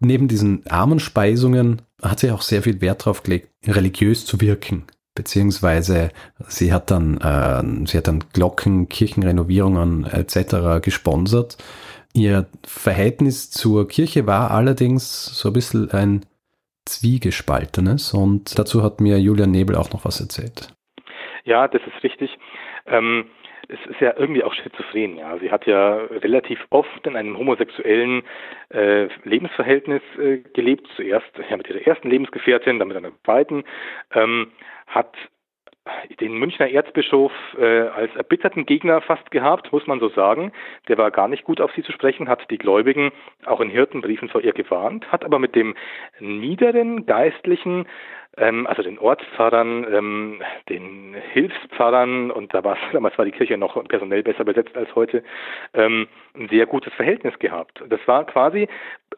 [0.00, 4.84] Neben diesen armen Speisungen hat sie auch sehr viel Wert darauf gelegt, religiös zu wirken.
[5.14, 6.10] Beziehungsweise
[6.48, 10.82] sie hat dann, äh, sie hat dann Glocken, Kirchenrenovierungen etc.
[10.82, 11.58] gesponsert.
[12.14, 16.24] Ihr Verhältnis zur Kirche war allerdings so ein bisschen ein
[16.84, 20.74] Zwiegespaltenes und dazu hat mir Julian Nebel auch noch was erzählt.
[21.44, 22.38] Ja, das ist richtig.
[22.86, 23.26] Ähm,
[23.68, 25.38] es ist ja irgendwie auch schizophren, ja.
[25.38, 28.22] Sie hat ja relativ oft in einem homosexuellen
[28.70, 30.86] äh, Lebensverhältnis äh, gelebt.
[30.96, 33.64] Zuerst ja, mit ihrer ersten Lebensgefährtin, dann mit einer zweiten.
[34.12, 34.52] Ähm,
[34.86, 35.14] hat
[36.20, 40.52] den Münchner Erzbischof äh, als erbitterten Gegner fast gehabt, muss man so sagen.
[40.88, 43.10] Der war gar nicht gut auf sie zu sprechen, hat die Gläubigen
[43.46, 45.74] auch in Hirtenbriefen vor ihr gewarnt, hat aber mit dem
[46.20, 47.86] niederen Geistlichen,
[48.36, 53.82] ähm, also den Ortspfarrern, ähm, den Hilfspfarrern und da war damals war die Kirche noch
[53.88, 55.22] personell besser besetzt als heute,
[55.74, 57.82] ähm, ein sehr gutes Verhältnis gehabt.
[57.88, 58.68] Das war quasi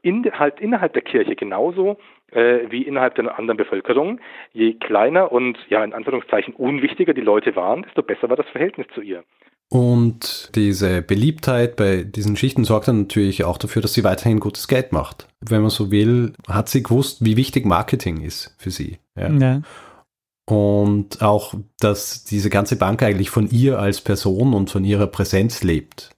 [0.03, 1.99] in, halt innerhalb der Kirche genauso
[2.35, 4.21] äh, wie innerhalb der anderen Bevölkerung.
[4.53, 8.87] Je kleiner und ja in Anführungszeichen unwichtiger die Leute waren, desto besser war das Verhältnis
[8.95, 9.25] zu ihr.
[9.71, 14.69] Und diese Beliebtheit bei diesen Schichten sorgt dann natürlich auch dafür, dass sie weiterhin gutes
[14.69, 15.27] Geld macht.
[15.41, 18.99] Wenn man so will, hat sie gewusst, wie wichtig Marketing ist für sie.
[19.17, 19.31] Ja.
[19.31, 19.63] ja.
[20.47, 25.63] Und auch, dass diese ganze Bank eigentlich von ihr als Person und von ihrer Präsenz
[25.63, 26.14] lebt.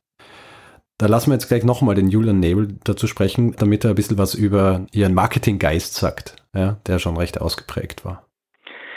[0.99, 4.17] Da lassen wir jetzt gleich nochmal den Julian Nebel dazu sprechen, damit er ein bisschen
[4.17, 8.27] was über ihren Marketinggeist sagt, ja, der schon recht ausgeprägt war.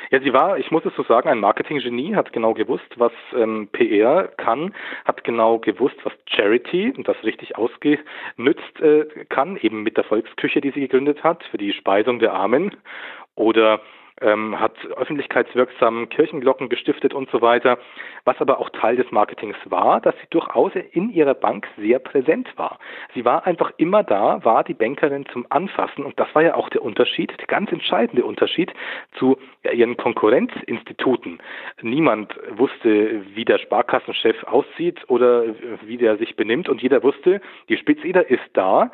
[0.10, 3.68] Ja, sie war, ich muss es so sagen, ein Marketinggenie, hat genau gewusst, was ähm,
[3.72, 4.74] PR kann,
[5.06, 10.72] hat genau gewusst, was Charity, das richtig ausgenützt äh, kann, eben mit der Volksküche, die
[10.72, 12.76] sie gegründet hat, für die Speisung der Armen
[13.36, 13.82] oder
[14.22, 17.78] ähm, hat öffentlichkeitswirksam Kirchenglocken gestiftet und so weiter.
[18.26, 22.48] Was aber auch Teil des Marketings war, dass sie durchaus in ihrer Bank sehr präsent
[22.58, 22.80] war.
[23.14, 26.70] Sie war einfach immer da, war die Bankerin zum Anfassen und das war ja auch
[26.70, 28.74] der Unterschied, der ganz entscheidende Unterschied
[29.18, 29.38] zu
[29.72, 31.40] ihren Konkurrenzinstituten.
[31.82, 35.44] Niemand wusste, wie der Sparkassenchef aussieht oder
[35.86, 38.92] wie der sich benimmt und jeder wusste, die Spitzeder ist da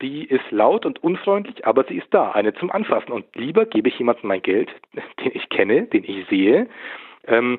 [0.00, 3.12] die ist laut und unfreundlich, aber sie ist da, eine zum Anfassen.
[3.12, 4.70] Und lieber gebe ich jemandem mein Geld,
[5.24, 6.68] den ich kenne, den ich sehe,
[7.26, 7.58] ähm,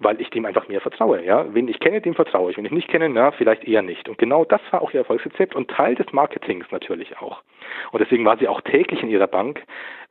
[0.00, 1.24] weil ich dem einfach mehr vertraue.
[1.24, 1.52] Ja?
[1.54, 2.56] Wen ich kenne, dem vertraue ich.
[2.56, 4.08] Wenn ich nicht kenne, na, vielleicht eher nicht.
[4.08, 7.42] Und genau das war auch ihr Erfolgsrezept und Teil des Marketings natürlich auch.
[7.90, 9.62] Und deswegen war sie auch täglich in ihrer Bank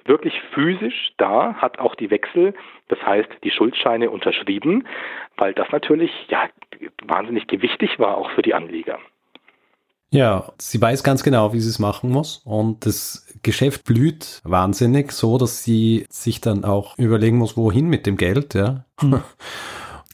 [0.05, 2.53] wirklich physisch da, hat auch die Wechsel,
[2.87, 4.87] das heißt die Schuldscheine unterschrieben,
[5.35, 6.49] weil das natürlich ja
[7.03, 8.99] wahnsinnig gewichtig war auch für die Anleger.
[10.09, 12.41] Ja, sie weiß ganz genau, wie sie es machen muss.
[12.45, 18.05] Und das Geschäft blüht wahnsinnig, so dass sie sich dann auch überlegen muss, wohin mit
[18.05, 18.85] dem Geld, ja.
[18.99, 19.21] Hm.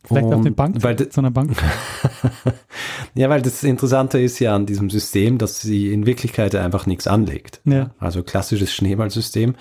[0.05, 1.55] Vielleicht und, auf den Bank, weil, zu einer Bank.
[3.15, 7.07] ja, weil das Interessante ist ja an diesem System, dass sie in Wirklichkeit einfach nichts
[7.07, 7.61] anlegt.
[7.63, 7.91] Ja.
[7.99, 9.55] Also klassisches Schneeballsystem.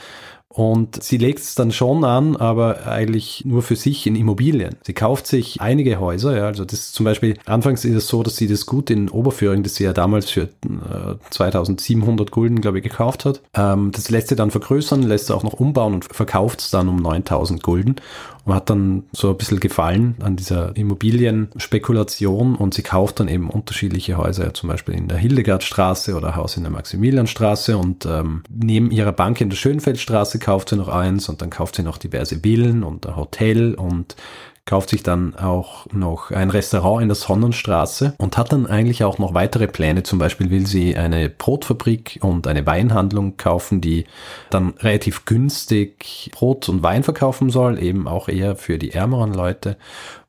[0.55, 4.77] Und sie legt es dann schon an, aber eigentlich nur für sich in Immobilien.
[4.83, 8.23] Sie kauft sich einige Häuser, ja, also das ist zum Beispiel, anfangs ist es so,
[8.23, 12.79] dass sie das Gut in Oberföhring, das sie ja damals für äh, 2700 Gulden, glaube
[12.79, 16.05] ich, gekauft hat, ähm, das lässt sie dann vergrößern, lässt sie auch noch umbauen und
[16.05, 17.97] verkauft es dann um 9000 Gulden
[18.45, 23.51] und hat dann so ein bisschen gefallen an dieser Immobilienspekulation und sie kauft dann eben
[23.51, 28.91] unterschiedliche Häuser, zum Beispiel in der Hildegardstraße oder Haus in der Maximilianstraße und ähm, neben
[28.91, 32.41] ihrer Bank in der Schönfeldstraße kauft sie noch eins und dann kauft sie noch diverse
[32.41, 34.17] Villen und ein Hotel und
[34.65, 39.19] kauft sich dann auch noch ein Restaurant in der Sonnenstraße und hat dann eigentlich auch
[39.19, 40.03] noch weitere Pläne.
[40.03, 44.05] Zum Beispiel will sie eine Brotfabrik und eine Weinhandlung kaufen, die
[44.51, 49.77] dann relativ günstig Brot und Wein verkaufen soll, eben auch eher für die ärmeren Leute.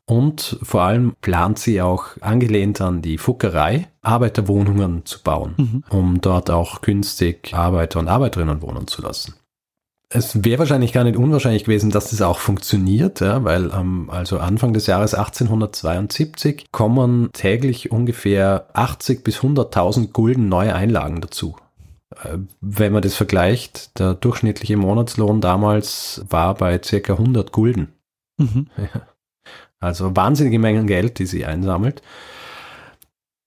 [0.05, 5.83] Und vor allem plant sie auch angelehnt an die Fuckerei Arbeiterwohnungen zu bauen, mhm.
[5.89, 9.35] um dort auch günstig Arbeiter und Arbeiterinnen wohnen zu lassen
[10.13, 14.37] es wäre wahrscheinlich gar nicht unwahrscheinlich gewesen, dass das auch funktioniert, ja, weil ähm, also
[14.37, 21.55] Anfang des Jahres 1872 kommen täglich ungefähr 80 bis 100.000 Gulden neue Einlagen dazu.
[22.23, 27.93] Äh, wenn man das vergleicht, der durchschnittliche Monatslohn damals war bei circa 100 Gulden.
[28.37, 28.67] Mhm.
[28.77, 29.07] Ja.
[29.79, 32.03] Also wahnsinnige Mengen Geld, die sie einsammelt.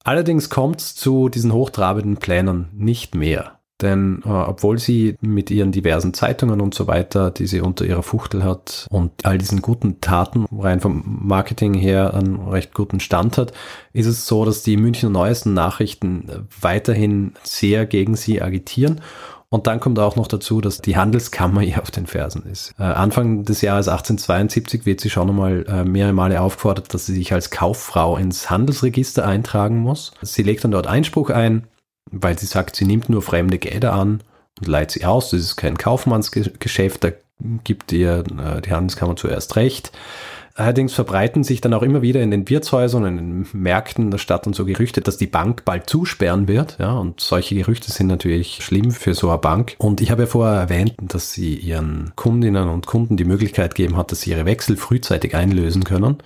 [0.04, 3.55] Allerdings kommt es zu diesen hochtrabenden Plänen nicht mehr.
[3.82, 8.02] Denn äh, obwohl sie mit ihren diversen Zeitungen und so weiter, die sie unter ihrer
[8.02, 13.36] Fuchtel hat und all diesen guten Taten rein vom Marketing her einen recht guten Stand
[13.36, 13.52] hat,
[13.92, 19.00] ist es so, dass die Münchner Neuesten Nachrichten weiterhin sehr gegen sie agitieren.
[19.48, 22.74] Und dann kommt auch noch dazu, dass die Handelskammer ihr auf den Fersen ist.
[22.78, 27.14] Äh, Anfang des Jahres 1872 wird sie schon einmal äh, mehrere Male aufgefordert, dass sie
[27.14, 30.12] sich als Kauffrau ins Handelsregister eintragen muss.
[30.22, 31.66] Sie legt dann dort Einspruch ein,
[32.10, 34.20] weil sie sagt, sie nimmt nur fremde Gelder an
[34.58, 35.30] und leiht sie aus.
[35.30, 37.10] Das ist kein Kaufmannsgeschäft, da
[37.64, 39.92] gibt ihr äh, die Handelskammer zuerst recht.
[40.58, 44.46] Allerdings verbreiten sich dann auch immer wieder in den Wirtshäusern in den Märkten der Stadt
[44.46, 46.78] und so Gerüchte, dass die Bank bald zusperren wird.
[46.78, 49.74] Ja, und solche Gerüchte sind natürlich schlimm für so eine Bank.
[49.76, 53.98] Und ich habe ja vorher erwähnt, dass sie ihren Kundinnen und Kunden die Möglichkeit geben
[53.98, 56.16] hat, dass sie ihre Wechsel frühzeitig einlösen können.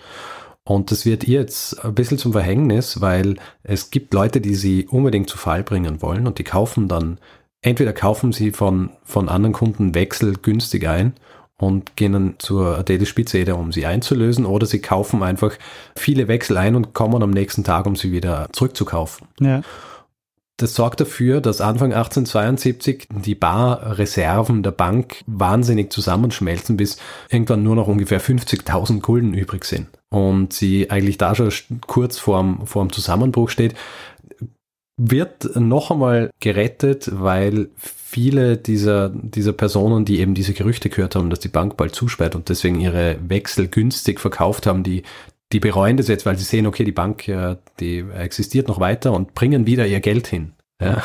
[0.65, 4.87] Und das wird ihr jetzt ein bisschen zum Verhängnis, weil es gibt Leute, die sie
[4.87, 7.19] unbedingt zu Fall bringen wollen und die kaufen dann,
[7.63, 11.15] entweder kaufen sie von, von anderen Kunden Wechsel günstig ein
[11.57, 15.53] und gehen dann zur Adele Spitzeder, um sie einzulösen, oder sie kaufen einfach
[15.95, 19.29] viele Wechsel ein und kommen am nächsten Tag, um sie wieder zurückzukaufen.
[19.41, 19.63] Ja.
[20.61, 26.99] Das sorgt dafür, dass Anfang 1872 die Barreserven der Bank wahnsinnig zusammenschmelzen, bis
[27.31, 29.87] irgendwann nur noch ungefähr 50.000 Gulden übrig sind.
[30.11, 33.75] Und sie eigentlich da schon kurz vorm, vorm Zusammenbruch steht,
[34.99, 41.31] wird noch einmal gerettet, weil viele dieser, dieser Personen, die eben diese Gerüchte gehört haben,
[41.31, 45.05] dass die Bank bald zusperrt und deswegen ihre Wechsel günstig verkauft haben, die
[45.53, 47.25] die bereuen das jetzt, weil sie sehen, okay, die Bank,
[47.81, 50.53] die existiert noch weiter und bringen wieder ihr Geld hin.
[50.81, 51.03] Ja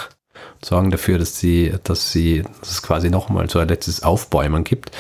[0.64, 4.92] sorgen dafür, dass sie, dass sie, dass es quasi nochmal so ein letztes Aufbäumen gibt.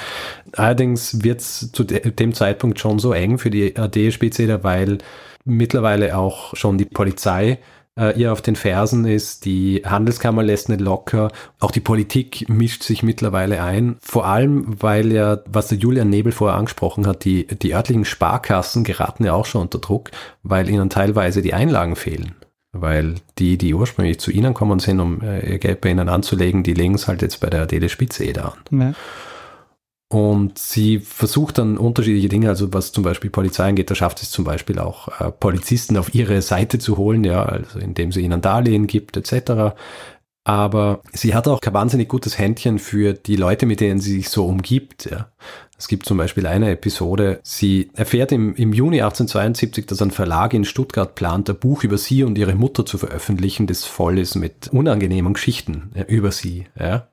[0.54, 5.00] Allerdings wird es zu dem Zeitpunkt schon so eng für die AD-Spitzeder, weil
[5.44, 7.60] mittlerweile auch schon die Polizei
[8.00, 12.84] äh, ihr auf den Fersen ist, die Handelskammer lässt nicht locker, auch die Politik mischt
[12.84, 17.48] sich mittlerweile ein, vor allem weil ja, was der Julian Nebel vorher angesprochen hat, die,
[17.48, 20.12] die örtlichen Sparkassen geraten ja auch schon unter Druck,
[20.44, 22.36] weil ihnen teilweise die Einlagen fehlen
[22.78, 26.64] weil die, die ursprünglich zu ihnen kommen sind, um äh, ihr Geld bei ihnen anzulegen,
[26.64, 28.54] die legen es halt jetzt bei der Adele Spitze eh an.
[28.72, 28.94] Ja.
[30.08, 34.30] Und sie versucht dann unterschiedliche Dinge, also was zum Beispiel Polizei angeht, da schafft es
[34.30, 38.42] zum Beispiel auch äh, Polizisten auf ihre Seite zu holen, ja, also indem sie ihnen
[38.42, 39.76] Darlehen gibt, etc.
[40.44, 44.30] Aber sie hat auch kein wahnsinnig gutes Händchen für die Leute, mit denen sie sich
[44.30, 45.32] so umgibt, ja.
[45.78, 50.54] Es gibt zum Beispiel eine Episode, sie erfährt im, im Juni 1872, dass ein Verlag
[50.54, 54.36] in Stuttgart plant, ein Buch über sie und ihre Mutter zu veröffentlichen, das voll ist
[54.36, 56.68] mit unangenehmen Geschichten über sie.
[56.80, 57.10] Ja.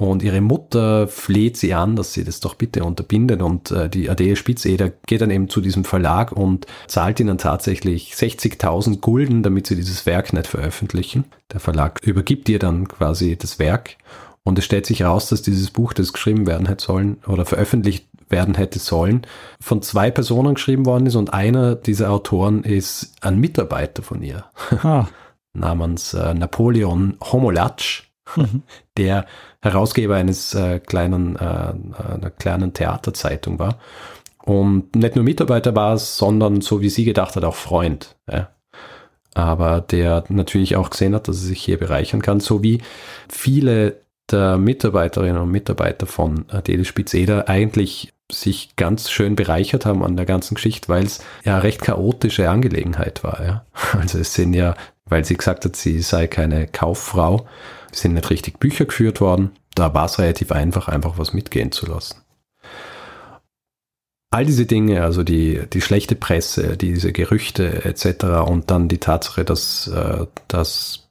[0.00, 3.42] Und ihre Mutter fleht sie an, dass sie das doch bitte unterbindet.
[3.42, 8.14] Und äh, die Adele Spitzeder geht dann eben zu diesem Verlag und zahlt ihnen tatsächlich
[8.14, 11.26] 60.000 Gulden, damit sie dieses Werk nicht veröffentlichen.
[11.52, 13.96] Der Verlag übergibt ihr dann quasi das Werk.
[14.42, 18.06] Und es stellt sich raus, dass dieses Buch, das geschrieben werden hätte sollen oder veröffentlicht
[18.30, 19.26] werden hätte sollen,
[19.60, 24.46] von zwei Personen geschrieben worden ist und einer dieser Autoren ist ein Mitarbeiter von ihr.
[24.82, 25.08] Ah.
[25.52, 28.62] namens äh, Napoleon Homolatsch, mhm.
[28.96, 29.26] der
[29.60, 33.78] Herausgeber eines äh, kleinen, äh, einer kleinen Theaterzeitung war.
[34.42, 38.16] Und nicht nur Mitarbeiter war es, sondern so wie sie gedacht hat, auch Freund.
[38.30, 38.48] Ja.
[39.34, 42.80] Aber der natürlich auch gesehen hat, dass er sich hier bereichern kann, so wie
[43.28, 50.16] viele der Mitarbeiterinnen und Mitarbeiter von Adele Spitzeder eigentlich sich ganz schön bereichert haben an
[50.16, 53.44] der ganzen Geschichte, weil es ja recht chaotische Angelegenheit war.
[53.44, 53.64] Ja.
[54.00, 54.74] Also es sind ja,
[55.06, 57.46] weil sie gesagt hat, sie sei keine Kauffrau,
[57.92, 59.52] sind nicht richtig Bücher geführt worden.
[59.74, 62.16] Da war es relativ einfach, einfach was mitgehen zu lassen.
[64.32, 68.24] All diese Dinge, also die, die schlechte Presse, diese Gerüchte etc.
[68.46, 71.08] und dann die Tatsache, dass, äh, dass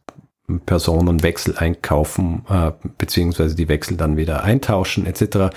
[0.66, 5.54] Personen Wechsel einkaufen, äh, beziehungsweise die Wechsel dann wieder eintauschen etc.,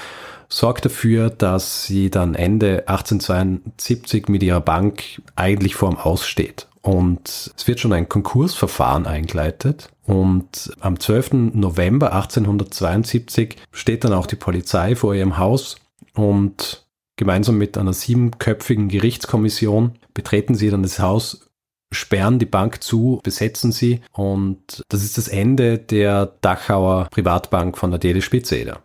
[0.48, 6.66] sorgt dafür, dass sie dann Ende 1872 mit ihrer Bank eigentlich vorm Aussteht.
[6.82, 9.88] Und es wird schon ein Konkursverfahren eingeleitet.
[10.04, 11.54] Und am 12.
[11.54, 15.76] November 1872 steht dann auch die Polizei vor ihrem Haus
[16.14, 16.84] und
[17.16, 21.48] gemeinsam mit einer siebenköpfigen Gerichtskommission betreten sie dann das Haus,
[21.92, 27.90] sperren die Bank zu, besetzen sie und das ist das Ende der Dachauer Privatbank von
[27.90, 28.82] der Dele Spitzeder.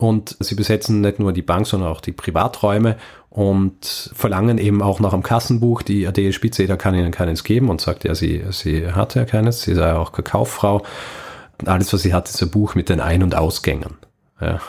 [0.00, 2.96] Und sie besetzen nicht nur die Bank, sondern auch die Privaträume
[3.28, 5.82] und verlangen eben auch nach einem Kassenbuch.
[5.82, 9.60] Die AD Spitzeder kann ihnen keines geben und sagt, ja, sie, sie hatte ja keines,
[9.60, 10.82] sie sei ja auch Kauffrau.
[11.66, 13.98] Alles, was sie hat, ist ein Buch mit den Ein- und Ausgängen.
[14.40, 14.62] Ja.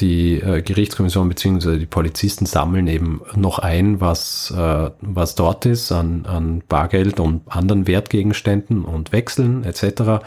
[0.00, 1.76] Die äh, Gerichtskommission bzw.
[1.76, 7.42] die Polizisten sammeln eben noch ein, was, äh, was dort ist an, an Bargeld und
[7.48, 10.24] anderen Wertgegenständen und Wechseln etc.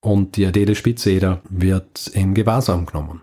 [0.00, 3.22] Und die Adele Spitzeder wird in Gewahrsam genommen.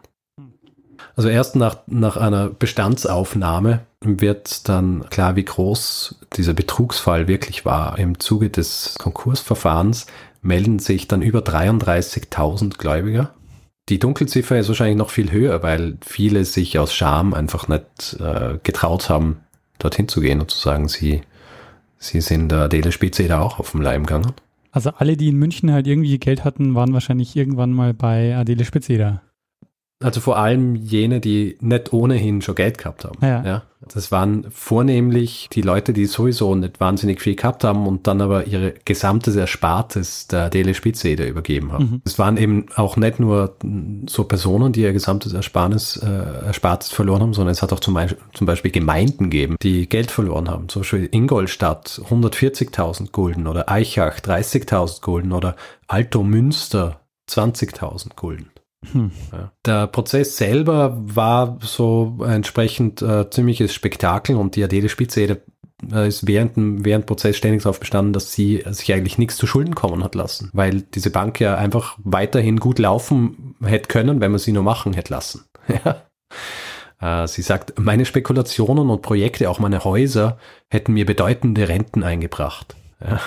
[1.15, 7.97] Also erst nach, nach einer Bestandsaufnahme wird dann klar, wie groß dieser Betrugsfall wirklich war.
[7.97, 10.08] Im Zuge des Konkursverfahrens
[10.41, 13.32] melden sich dann über 33.000 Gläubiger.
[13.88, 18.58] Die Dunkelziffer ist wahrscheinlich noch viel höher, weil viele sich aus Scham einfach nicht äh,
[18.63, 19.38] getraut haben,
[19.80, 21.21] dorthin zu gehen und zu sagen, sie,
[21.97, 24.34] sie sind der Adele Spitze da auch auf dem Leim gegangen.
[24.71, 28.65] Also alle, die in München halt irgendwie Geld hatten, waren wahrscheinlich irgendwann mal bei Adele
[28.65, 29.21] Spitzeder.
[30.03, 33.17] Also vor allem jene, die nicht ohnehin schon Geld gehabt haben.
[33.21, 33.43] Ja.
[33.45, 33.63] ja.
[33.93, 38.45] Das waren vornehmlich die Leute, die sowieso nicht wahnsinnig viel gehabt haben und dann aber
[38.45, 41.86] ihre gesamtes Erspartes der Dele Spitzeder übergeben haben.
[41.86, 42.01] Mhm.
[42.03, 43.55] Es waren eben auch nicht nur
[44.08, 47.93] so Personen, die ihr gesamtes Ersparnis, äh, Erspartes verloren haben, sondern es hat auch zum
[47.93, 50.67] Beispiel, zum Beispiel Gemeinden gegeben, die Geld verloren haben.
[50.67, 55.55] Zum Beispiel Ingolstadt 140.000 Gulden oder Eichach 30.000 Gulden oder
[55.88, 58.49] Alto Münster 20.000 Gulden.
[58.91, 59.12] Hm.
[59.32, 59.52] Ja.
[59.65, 65.41] Der Prozess selber war so entsprechend äh, ziemliches Spektakel und die Adele Spitze
[65.91, 69.48] äh, ist während dem während Prozess ständig darauf bestanden, dass sie sich eigentlich nichts zu
[69.48, 74.32] Schulden kommen hat lassen, weil diese Bank ja einfach weiterhin gut laufen hätte können, wenn
[74.32, 75.45] man sie nur machen hätte lassen.
[75.84, 77.24] Ja.
[77.24, 80.38] Äh, sie sagt, meine Spekulationen und Projekte, auch meine Häuser,
[80.70, 82.76] hätten mir bedeutende Renten eingebracht.
[83.01, 83.20] Ja.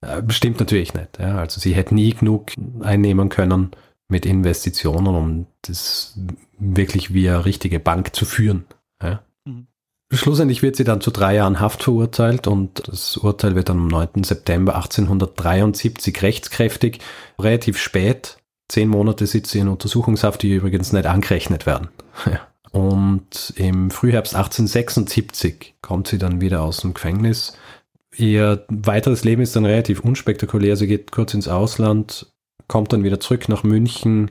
[0.00, 1.18] Äh, stimmt natürlich nicht.
[1.18, 1.38] Ja.
[1.38, 2.52] Also sie hätte nie genug
[2.82, 3.72] einnehmen können,
[4.08, 6.18] mit Investitionen, um das
[6.58, 8.64] wirklich wie eine richtige Bank zu führen.
[9.02, 9.22] Ja?
[9.44, 9.66] Mhm.
[10.12, 13.88] Schlussendlich wird sie dann zu drei Jahren Haft verurteilt und das Urteil wird dann am
[13.88, 14.24] 9.
[14.24, 16.98] September 1873 rechtskräftig.
[17.40, 18.38] Relativ spät,
[18.68, 21.88] zehn Monate sitzt sie in Untersuchungshaft, die übrigens nicht angerechnet werden.
[22.74, 27.56] Und im Frühherbst 1876 kommt sie dann wieder aus dem Gefängnis.
[28.16, 30.74] Ihr weiteres Leben ist dann relativ unspektakulär.
[30.74, 32.33] Sie geht kurz ins Ausland,
[32.68, 34.30] kommt dann wieder zurück nach München,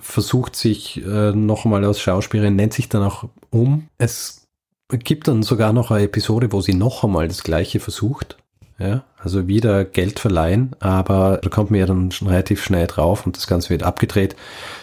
[0.00, 3.88] versucht sich äh, nochmal als Schauspielerin, nennt sich dann auch um.
[3.98, 4.46] Es
[4.88, 8.36] gibt dann sogar noch eine Episode, wo sie noch einmal das Gleiche versucht.
[8.78, 13.36] Ja, also wieder Geld verleihen, aber da kommt mir dann schon relativ schnell drauf und
[13.36, 14.36] das Ganze wird abgedreht.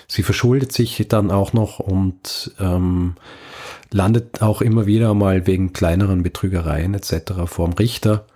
[0.07, 3.15] Sie verschuldet sich dann auch noch und ähm,
[3.91, 7.33] landet auch immer wieder mal wegen kleineren Betrügereien etc.
[7.47, 8.27] vorm Richter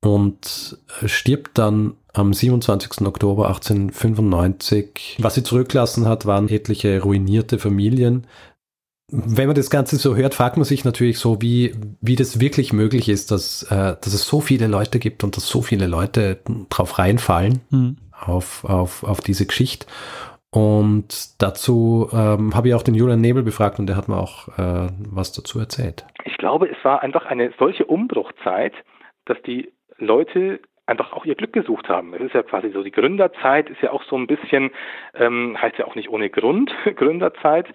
[0.00, 3.06] und stirbt dann am 27.
[3.06, 5.18] Oktober 1895.
[5.20, 8.26] Was sie zurücklassen hat, waren etliche ruinierte Familien,
[9.08, 12.72] wenn man das Ganze so hört, fragt man sich natürlich so, wie, wie das wirklich
[12.72, 16.40] möglich ist, dass, äh, dass es so viele Leute gibt und dass so viele Leute
[16.70, 17.96] drauf reinfallen, mhm.
[18.10, 19.86] auf, auf, auf diese Geschichte.
[20.50, 24.48] Und dazu ähm, habe ich auch den Julian Nebel befragt und der hat mir auch
[24.58, 26.04] äh, was dazu erzählt.
[26.24, 28.72] Ich glaube, es war einfach eine solche Umbruchzeit,
[29.26, 32.14] dass die Leute einfach auch ihr Glück gesucht haben.
[32.14, 34.70] Es ist ja quasi so, die Gründerzeit ist ja auch so ein bisschen,
[35.14, 37.66] ähm, heißt ja auch nicht ohne Grund Gründerzeit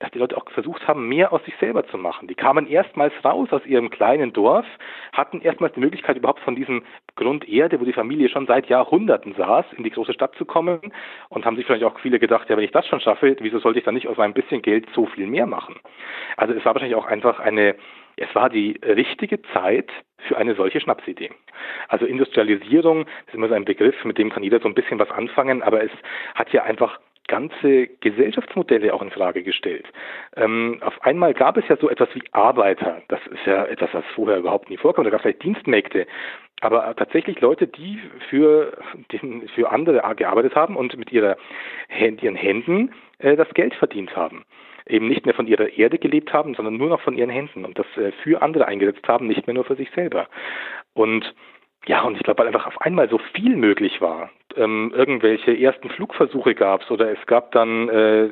[0.00, 2.28] dass die Leute auch versucht haben, mehr aus sich selber zu machen.
[2.28, 4.66] Die kamen erstmals raus aus ihrem kleinen Dorf,
[5.12, 6.82] hatten erstmals die Möglichkeit, überhaupt von diesem
[7.16, 10.80] Grund Erde, wo die Familie schon seit Jahrhunderten saß, in die große Stadt zu kommen
[11.28, 13.80] und haben sich vielleicht auch viele gedacht, ja, wenn ich das schon schaffe, wieso sollte
[13.80, 15.76] ich dann nicht aus meinem bisschen Geld so viel mehr machen?
[16.36, 17.74] Also es war wahrscheinlich auch einfach eine,
[18.20, 19.90] es war die richtige Zeit
[20.26, 21.30] für eine solche Schnapsidee.
[21.88, 25.10] Also Industrialisierung ist immer so ein Begriff, mit dem kann jeder so ein bisschen was
[25.10, 25.90] anfangen, aber es
[26.34, 26.98] hat ja einfach
[27.28, 29.86] ganze Gesellschaftsmodelle auch in Frage gestellt.
[30.34, 33.02] Ähm, auf einmal gab es ja so etwas wie Arbeiter.
[33.08, 35.04] Das ist ja etwas, was vorher überhaupt nie vorkam.
[35.04, 36.06] Da gab es vielleicht Dienstmägde.
[36.62, 38.00] Aber tatsächlich Leute, die
[38.30, 38.78] für,
[39.12, 41.36] den, für andere gearbeitet haben und mit ihrer,
[41.90, 44.44] ihren Händen äh, das Geld verdient haben
[44.88, 47.78] eben nicht mehr von ihrer Erde gelebt haben, sondern nur noch von ihren Händen und
[47.78, 50.28] das äh, für andere eingesetzt haben, nicht mehr nur für sich selber.
[50.94, 51.34] Und
[51.86, 54.30] ja, und ich glaube, weil einfach auf einmal so viel möglich war.
[54.56, 58.28] Ähm, irgendwelche ersten Flugversuche gab es oder es gab dann äh,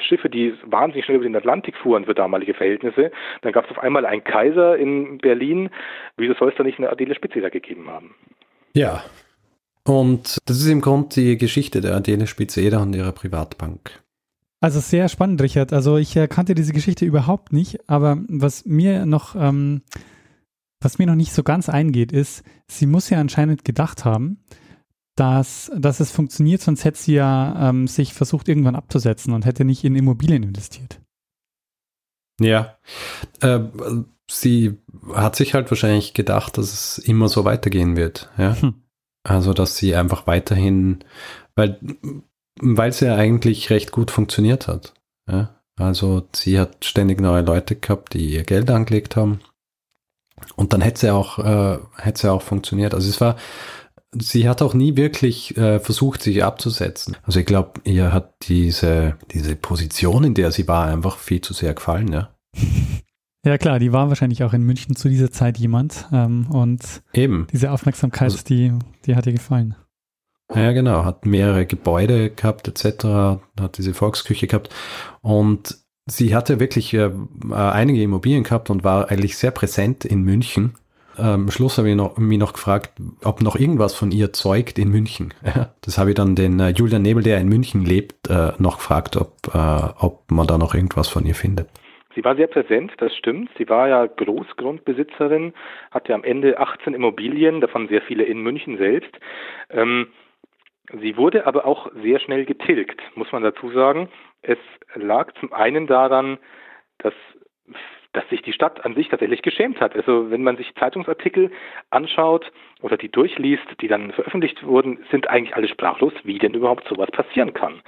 [0.00, 3.12] Schiffe, die wahnsinnig schnell über den Atlantik fuhren für damalige Verhältnisse.
[3.42, 5.70] Dann gab es auf einmal einen Kaiser in Berlin.
[6.16, 8.14] Wieso soll es da nicht eine Adele Spitzer gegeben haben?
[8.74, 9.04] Ja,
[9.84, 14.01] und das ist im Grunde die Geschichte der Adele Spitzeder und ihrer Privatbank.
[14.62, 15.72] Also sehr spannend, Richard.
[15.72, 19.82] Also ich äh, kannte diese Geschichte überhaupt nicht, aber was mir noch ähm,
[20.82, 24.42] was mir noch nicht so ganz eingeht, ist, sie muss ja anscheinend gedacht haben,
[25.16, 29.64] dass, dass es funktioniert, sonst hätte sie ja ähm, sich versucht, irgendwann abzusetzen und hätte
[29.64, 31.00] nicht in Immobilien investiert.
[32.40, 32.78] Ja.
[33.40, 33.60] Äh,
[34.30, 34.78] sie
[35.14, 38.30] hat sich halt wahrscheinlich gedacht, dass es immer so weitergehen wird.
[38.38, 38.60] Ja.
[38.60, 38.74] Hm.
[39.24, 41.04] Also, dass sie einfach weiterhin,
[41.54, 41.78] weil,
[42.60, 44.94] weil es ja eigentlich recht gut funktioniert hat.
[45.30, 45.56] Ja.
[45.76, 49.40] Also, sie hat ständig neue Leute gehabt, die ihr Geld angelegt haben.
[50.56, 52.94] Und dann hätte sie auch, äh, hätte sie auch funktioniert.
[52.94, 53.36] Also es war,
[54.12, 57.16] sie hat auch nie wirklich äh, versucht, sich abzusetzen.
[57.22, 61.54] Also ich glaube, ihr hat diese, diese Position, in der sie war, einfach viel zu
[61.54, 62.30] sehr gefallen, ja.
[63.44, 66.06] Ja klar, die war wahrscheinlich auch in München zu dieser Zeit jemand.
[66.12, 67.48] Ähm, und Eben.
[67.52, 68.72] diese Aufmerksamkeit, also, die,
[69.04, 69.74] die hat ihr gefallen.
[70.54, 73.04] Ja, genau, hat mehrere Gebäude gehabt, etc.,
[73.60, 74.68] hat diese Volksküche gehabt.
[75.20, 77.10] Und Sie hatte wirklich äh,
[77.52, 80.74] einige Immobilien gehabt und war eigentlich sehr präsent in München.
[81.16, 82.92] Am Schluss habe ich noch, mich noch gefragt,
[83.22, 85.34] ob noch irgendwas von ihr zeugt in München.
[85.82, 89.16] das habe ich dann den äh, Julian Nebel, der in München lebt, äh, noch gefragt,
[89.16, 91.68] ob, äh, ob man da noch irgendwas von ihr findet.
[92.14, 93.50] Sie war sehr präsent, das stimmt.
[93.56, 95.54] Sie war ja Großgrundbesitzerin,
[95.90, 99.12] hatte am Ende 18 Immobilien, davon sehr viele in München selbst.
[99.70, 100.08] Ähm,
[101.00, 104.08] Sie wurde aber auch sehr schnell getilgt, muss man dazu sagen.
[104.42, 104.58] Es
[104.94, 106.38] lag zum einen daran,
[106.98, 107.14] dass
[108.12, 109.96] dass sich die Stadt an sich tatsächlich geschämt hat.
[109.96, 111.50] Also wenn man sich Zeitungsartikel
[111.90, 116.86] anschaut oder die durchliest, die dann veröffentlicht wurden, sind eigentlich alle sprachlos, wie denn überhaupt
[116.88, 117.80] sowas passieren kann.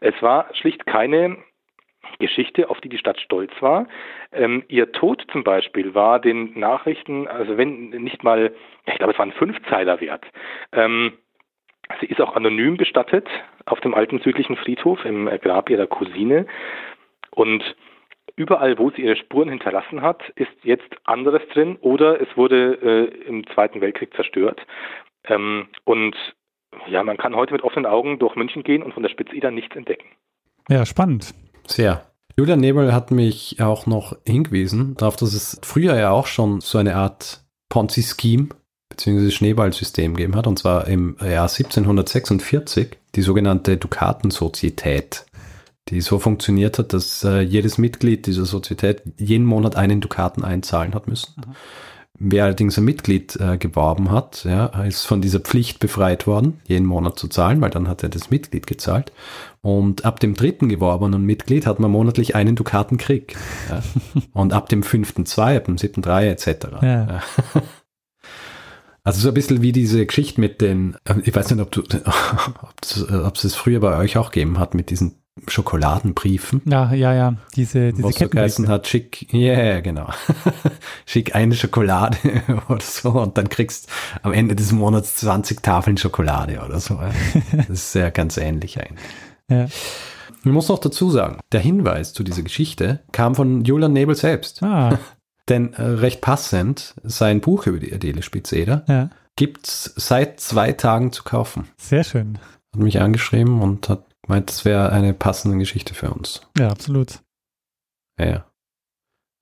[0.00, 1.38] Es war schlicht keine
[2.18, 3.86] Geschichte, auf die die Stadt stolz war.
[4.32, 8.52] Ähm, ihr Tod zum Beispiel war den Nachrichten, also wenn nicht mal,
[8.86, 10.26] ich glaube, es waren Fünfzeiler wert.
[10.72, 11.12] Ähm,
[12.00, 13.28] Sie ist auch anonym bestattet
[13.66, 16.46] auf dem alten südlichen Friedhof im Grab ihrer Cousine.
[17.30, 17.62] Und
[18.36, 23.28] überall, wo sie ihre Spuren hinterlassen hat, ist jetzt anderes drin oder es wurde äh,
[23.28, 24.60] im Zweiten Weltkrieg zerstört.
[25.24, 26.16] Ähm, und
[26.86, 29.76] ja, man kann heute mit offenen Augen durch München gehen und von der Spitze nichts
[29.76, 30.06] entdecken.
[30.68, 31.34] Ja, spannend.
[31.66, 32.06] Sehr.
[32.36, 36.78] Julian Nebel hat mich auch noch hingewiesen darauf, dass es früher ja auch schon so
[36.78, 38.48] eine Art Ponzi-Scheme
[38.90, 39.30] bzw.
[39.30, 45.24] Schneeballsystem gegeben hat, und zwar im Jahr 1746, die sogenannte Dukatensozietät,
[45.88, 50.94] die so funktioniert hat, dass äh, jedes Mitglied dieser Sozietät jeden Monat einen Dukaten einzahlen
[50.94, 51.34] hat müssen.
[51.36, 51.54] Mhm.
[52.22, 56.84] Wer allerdings ein Mitglied äh, geworben hat, ja, ist von dieser Pflicht befreit worden, jeden
[56.84, 59.10] Monat zu zahlen, weil dann hat er das Mitglied gezahlt.
[59.62, 63.36] Und ab dem dritten geworbenen Mitglied hat man monatlich einen Dukatenkrieg.
[63.70, 63.82] Ja.
[64.34, 66.48] Und ab dem fünften zwei, ab dem siebten drei etc.
[66.82, 67.22] Ja.
[69.02, 71.82] Also so ein bisschen wie diese Geschichte mit den, äh, ich weiß nicht, ob du,
[73.24, 75.16] ob es es früher bei euch auch gegeben hat mit diesen
[75.48, 76.62] Schokoladenbriefen.
[76.66, 80.10] Ja, ja, ja, diese, diese Was so geheißen hat, schick, ja, yeah, genau.
[81.06, 82.18] schick eine Schokolade
[82.68, 83.88] oder so und dann kriegst
[84.22, 87.00] am Ende des Monats 20 Tafeln Schokolade oder so.
[87.52, 89.08] Das ist ja ganz ähnlich eigentlich.
[89.48, 89.66] Ja.
[90.42, 94.62] Ich muss noch dazu sagen, der Hinweis zu dieser Geschichte kam von Julian Nebel selbst.
[94.62, 94.98] Ah.
[95.50, 99.10] Denn äh, recht passend, sein Buch über die Adele Spitzeder ja.
[99.36, 101.68] gibt es seit zwei Tagen zu kaufen.
[101.76, 102.38] Sehr schön.
[102.72, 106.40] Hat mich angeschrieben und hat meint, es wäre eine passende Geschichte für uns.
[106.56, 107.18] Ja, absolut.
[108.18, 108.44] Ja, ja.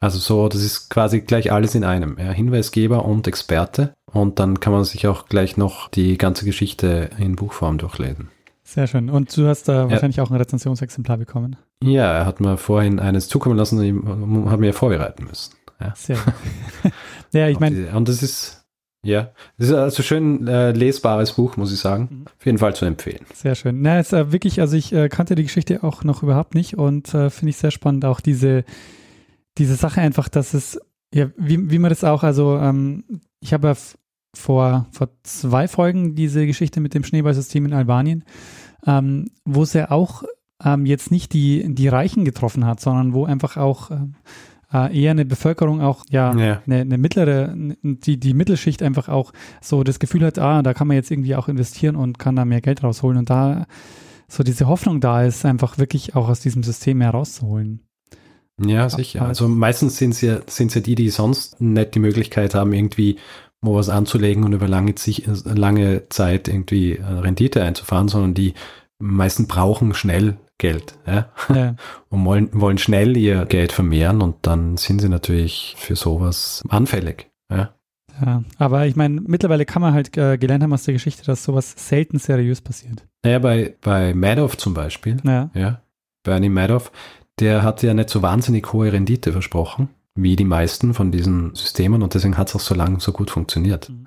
[0.01, 2.17] Also so, das ist quasi gleich alles in einem.
[2.19, 3.93] Ja, Hinweisgeber und Experte.
[4.11, 8.31] Und dann kann man sich auch gleich noch die ganze Geschichte in Buchform durchlesen.
[8.63, 9.11] Sehr schön.
[9.11, 9.91] Und du hast da ja.
[9.91, 11.57] wahrscheinlich auch ein Rezensionsexemplar bekommen.
[11.83, 15.58] Ja, er hat mir vorhin eines zukommen lassen und hat mir vorbereiten müssen.
[15.81, 15.95] Ja.
[15.95, 16.35] Sehr gut.
[17.33, 17.97] ja, ich meine.
[17.97, 18.67] Und das ist,
[19.03, 22.09] ja, das ist also schön äh, lesbares Buch, muss ich sagen.
[22.11, 22.25] Mhm.
[22.27, 23.25] Auf jeden Fall zu empfehlen.
[23.35, 23.81] Sehr schön.
[23.81, 27.15] Na, ist äh, wirklich, also ich äh, kannte die Geschichte auch noch überhaupt nicht und
[27.15, 28.65] äh, finde ich sehr spannend, auch diese,
[29.57, 30.81] diese Sache einfach, dass es,
[31.15, 33.05] ja, wie, wie man das auch, also ähm,
[33.41, 33.75] ich habe ja
[34.35, 38.25] vor, vor zwei Folgen diese Geschichte mit dem Schneeballsystem in Albanien,
[38.87, 40.25] ähm, wo es ja auch
[40.65, 44.15] ähm, jetzt nicht die, die Reichen getroffen hat, sondern wo einfach auch ähm,
[44.73, 46.63] äh, eher eine Bevölkerung auch, ja, ja.
[46.67, 50.89] Eine, eine, mittlere, die, die Mittelschicht einfach auch so das Gefühl hat, ah, da kann
[50.89, 53.67] man jetzt irgendwie auch investieren und kann da mehr Geld rausholen und da
[54.29, 57.81] so diese Hoffnung da ist, einfach wirklich auch aus diesem System herauszuholen.
[58.61, 59.23] Ja, sicher.
[59.23, 63.17] Also meistens sind es ja, sind's ja die, die sonst nicht die Möglichkeit haben, irgendwie
[63.61, 64.95] wo was anzulegen und über lange,
[65.45, 68.55] lange Zeit irgendwie äh, Rendite einzufahren, sondern die
[68.99, 71.29] meisten brauchen schnell Geld ja?
[71.55, 71.77] ja.
[72.11, 77.31] und wollen, wollen schnell ihr Geld vermehren und dann sind sie natürlich für sowas anfällig.
[77.51, 77.71] Ja,
[78.21, 81.45] ja aber ich meine, mittlerweile kann man halt äh, gelernt haben aus der Geschichte, dass
[81.45, 83.07] sowas selten seriös passiert.
[83.25, 85.51] Naja, bei, bei Madoff zum Beispiel, ja.
[85.55, 85.81] ja,
[86.25, 86.91] Bernie Madoff,
[87.39, 92.03] der hat ja nicht so wahnsinnig hohe Rendite versprochen, wie die meisten von diesen Systemen
[92.03, 93.89] und deswegen hat es auch so lange so gut funktioniert.
[93.89, 94.07] Mhm.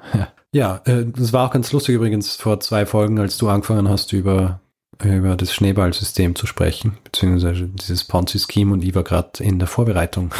[0.54, 4.12] Ja, äh, das war auch ganz lustig übrigens vor zwei Folgen, als du angefangen hast,
[4.12, 4.60] über
[5.04, 10.34] über das Schneeballsystem zu sprechen, beziehungsweise dieses Ponzi-Scheme und ich war gerade in der Vorbereitung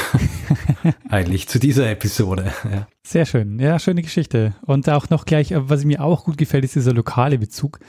[1.09, 2.53] eigentlich zu dieser Episode.
[2.64, 2.88] Ja.
[3.03, 4.53] Sehr schön, ja, schöne Geschichte.
[4.66, 7.80] Und auch noch gleich, was mir auch gut gefällt, ist dieser lokale Bezug.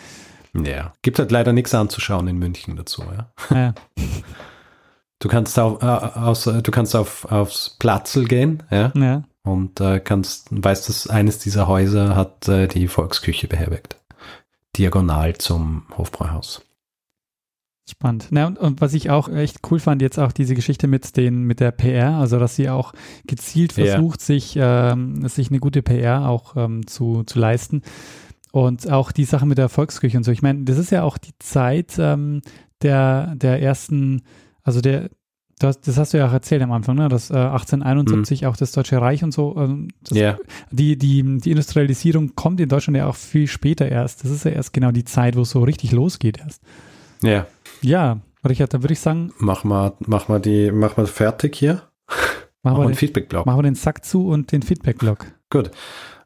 [0.54, 3.32] Ja, gibt halt leider nichts anzuschauen in München dazu, ja.
[3.50, 3.74] ja.
[5.18, 8.92] Du kannst auf, äh, aus, du kannst auf, aufs Platzl gehen, ja.
[8.94, 9.22] ja.
[9.44, 13.96] Und äh, kannst, weißt, dass eines dieser Häuser hat äh, die Volksküche beherbergt
[14.76, 16.64] diagonal zum Hofbräuhaus.
[17.90, 18.28] Spannend.
[18.30, 21.42] Na, und, und, was ich auch echt cool fand, jetzt auch diese Geschichte mit den,
[21.44, 22.92] mit der PR, also dass sie auch
[23.26, 24.26] gezielt versucht, ja.
[24.26, 27.82] sich, ähm, sich eine gute PR auch ähm, zu, zu leisten.
[28.52, 30.30] Und auch die Sache mit der Volksküche und so.
[30.30, 32.42] Ich meine, das ist ja auch die Zeit ähm,
[32.82, 34.22] der, der ersten,
[34.62, 35.10] also der,
[35.59, 37.09] das, das, hast du ja auch erzählt am Anfang, ne?
[37.09, 38.48] dass äh, 1871 mhm.
[38.48, 40.38] auch das Deutsche Reich und so, ähm, yeah.
[40.70, 44.24] die, die, die Industrialisierung kommt in Deutschland ja auch viel später erst.
[44.24, 46.62] Das ist ja erst genau die Zeit, wo es so richtig losgeht erst.
[47.22, 47.30] Ja.
[47.30, 47.46] Yeah.
[47.82, 49.32] Ja, Richard, da würde ich sagen.
[49.38, 51.82] Mach mal, mach mal die, mach mal fertig hier.
[52.64, 53.44] Mach mal den Feedback-Blog.
[53.44, 55.26] Machen wir den Sack zu und den Feedback-Blog.
[55.50, 55.72] Gut.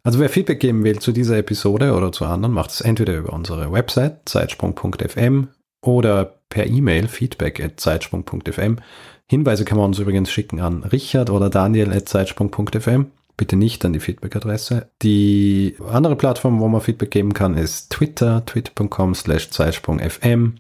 [0.03, 3.33] Also wer Feedback geben will zu dieser Episode oder zu anderen, macht es entweder über
[3.33, 5.49] unsere Website zeitsprung.fm
[5.81, 8.79] oder per E-Mail feedback at zeitsprung.fm.
[9.27, 13.11] Hinweise kann man uns übrigens schicken an richard oder daniel at zeitsprung.fm.
[13.37, 14.89] Bitte nicht an die Feedback-Adresse.
[15.03, 20.55] Die andere Plattform, wo man Feedback geben kann, ist Twitter, twitter.com slash zeitsprung.fm.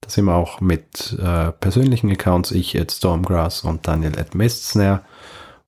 [0.00, 5.04] Da sind wir auch mit äh, persönlichen Accounts, ich at Stormgrass und Daniel at Mestsner.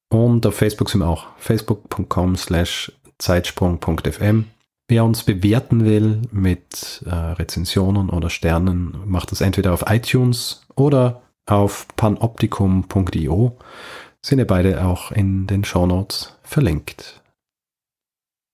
[0.09, 4.47] Und auf Facebook sind wir auch facebook.com slash zeitsprung.fm.
[4.89, 11.23] Wer uns bewerten will mit äh, Rezensionen oder Sternen, macht das entweder auf iTunes oder
[11.47, 13.59] auf panoptikum.io.
[14.23, 17.21] Sind ja beide auch in den Shownotes verlinkt.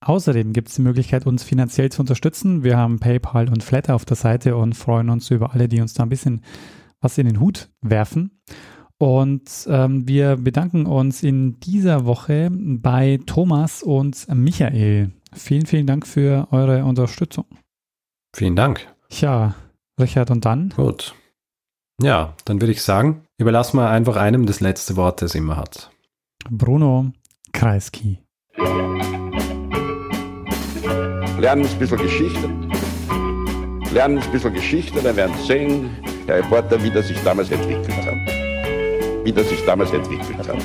[0.01, 2.63] Außerdem gibt es die Möglichkeit, uns finanziell zu unterstützen.
[2.63, 5.93] Wir haben PayPal und Flatter auf der Seite und freuen uns über alle, die uns
[5.93, 6.41] da ein bisschen
[6.99, 8.41] was in den Hut werfen.
[8.97, 15.11] Und ähm, wir bedanken uns in dieser Woche bei Thomas und Michael.
[15.35, 17.45] Vielen, vielen Dank für eure Unterstützung.
[18.35, 18.87] Vielen Dank.
[19.09, 19.55] Ja,
[19.99, 20.69] Richard, und dann?
[20.75, 21.13] Gut.
[22.01, 25.91] Ja, dann würde ich sagen, überlassen wir einfach einem das letzte Wort, das immer hat.
[26.49, 27.11] Bruno
[27.51, 28.19] Kreisky.
[31.39, 32.49] Lernen ein bisschen Geschichte.
[33.93, 35.89] Lernen ein bisschen Geschichte, dann werden Sie sehen,
[36.25, 39.25] Herr Reporter, wie das sich damals entwickelt hat.
[39.25, 40.57] Wie das sich damals entwickelt hat.